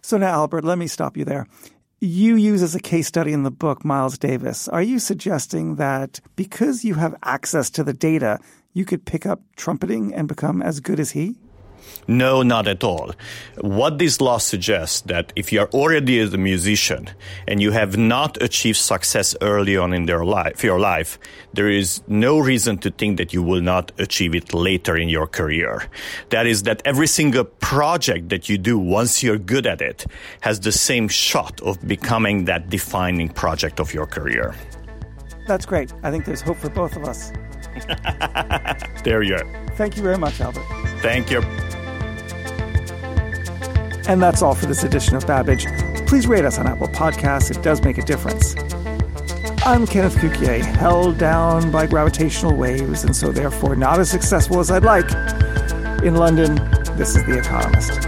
So 0.03 0.19
now, 0.19 0.33
Albert, 0.33 0.65
let 0.65 0.79
me 0.79 0.89
stop 0.89 1.17
you 1.17 1.25
there. 1.25 1.47
You 2.01 2.35
use 2.35 2.63
as 2.63 2.75
a 2.75 2.81
case 2.81 3.07
study 3.07 3.33
in 3.33 3.45
the 3.45 3.53
book 3.53 3.85
Miles 3.85 4.19
Davis. 4.19 4.67
Are 4.67 4.83
you 4.83 4.99
suggesting 4.99 5.77
that 5.77 6.21
because 6.35 6.85
you 6.85 6.95
have 6.95 7.15
access 7.23 7.71
to 7.71 7.85
the 7.85 7.93
data, 7.93 8.39
you 8.75 8.85
could 8.85 9.05
pick 9.05 9.27
up 9.27 9.43
trumpeting 9.55 10.13
and 10.13 10.27
become 10.27 10.61
as 10.61 10.81
good 10.81 10.99
as 10.99 11.13
he? 11.13 11.37
No, 12.07 12.43
not 12.43 12.67
at 12.67 12.83
all. 12.83 13.13
What 13.61 13.99
this 13.99 14.21
law 14.21 14.39
suggests 14.39 15.03
that 15.03 15.33
if 15.37 15.53
you 15.53 15.61
are 15.61 15.69
already 15.69 16.21
a 16.21 16.27
musician 16.39 17.11
and 17.47 17.61
you 17.61 17.71
have 17.73 17.97
not 17.97 18.41
achieved 18.43 18.79
success 18.79 19.37
early 19.43 19.77
on 19.77 19.93
in 19.93 20.07
their 20.07 20.25
life, 20.25 20.65
your 20.65 20.81
life, 20.81 21.19
there 21.53 21.69
is 21.69 22.03
no 22.09 22.39
reason 22.39 22.79
to 22.79 22.91
think 22.91 23.19
that 23.19 23.33
you 23.33 23.43
will 23.43 23.61
not 23.61 23.93
achieve 23.99 24.35
it 24.35 24.55
later 24.55 24.97
in 24.97 25.09
your 25.09 25.27
career. 25.27 25.85
That 26.31 26.47
is 26.47 26.63
that 26.63 26.81
every 26.85 27.07
single 27.07 27.45
project 27.45 28.31
that 28.31 28.49
you 28.49 28.59
do 28.59 28.79
once 28.79 29.23
you're 29.23 29.39
good 29.39 29.67
at 29.67 29.83
it 29.83 30.07
has 30.41 30.61
the 30.61 30.73
same 30.73 31.09
shot 31.09 31.61
of 31.63 31.87
becoming 31.87 32.47
that 32.47 32.71
defining 32.71 33.29
project 33.29 33.81
of 33.81 33.93
your 33.93 34.07
career. 34.07 34.55
That's 35.47 35.67
great. 35.67 35.93
I 36.03 36.11
think 36.11 36.27
there's 36.27 36.43
hope 36.43 36.59
for 36.59 36.69
both 36.71 36.97
of 36.97 37.05
us. 37.05 37.33
there 39.05 39.23
you 39.23 39.35
are. 39.35 39.69
Thank 39.77 39.97
you 39.97 40.03
very 40.03 40.19
much, 40.19 40.41
Albert. 40.41 40.65
Thank 41.01 41.31
you. 41.31 41.43
And 44.09 44.23
that's 44.23 44.41
all 44.41 44.55
for 44.55 44.65
this 44.65 44.85
edition 44.85 45.17
of 45.17 45.27
Babbage. 45.27 45.67
Please 46.07 46.27
rate 46.27 46.47
us 46.47 46.59
on 46.59 46.67
Apple 46.67 46.89
Podcasts, 46.89 47.55
it 47.55 47.63
does 47.63 47.83
make 47.83 47.99
a 47.99 48.03
difference. 48.03 48.55
I'm 49.67 49.87
Kenneth 49.87 50.17
Cukier, 50.17 50.65
held 50.65 51.19
down 51.19 51.71
by 51.71 51.87
gravitational 51.87 52.57
waves, 52.57 53.05
and 53.05 53.15
so 53.15 53.31
therefore 53.31 53.77
not 53.77 54.01
as 54.01 54.11
successful 54.11 54.61
as 54.61 54.71
I'd 54.71 54.83
like. 54.83 55.11
In 56.03 56.15
London, 56.15 56.55
this 56.97 57.15
is 57.17 57.27
The 57.27 57.39
Economist. 57.39 58.08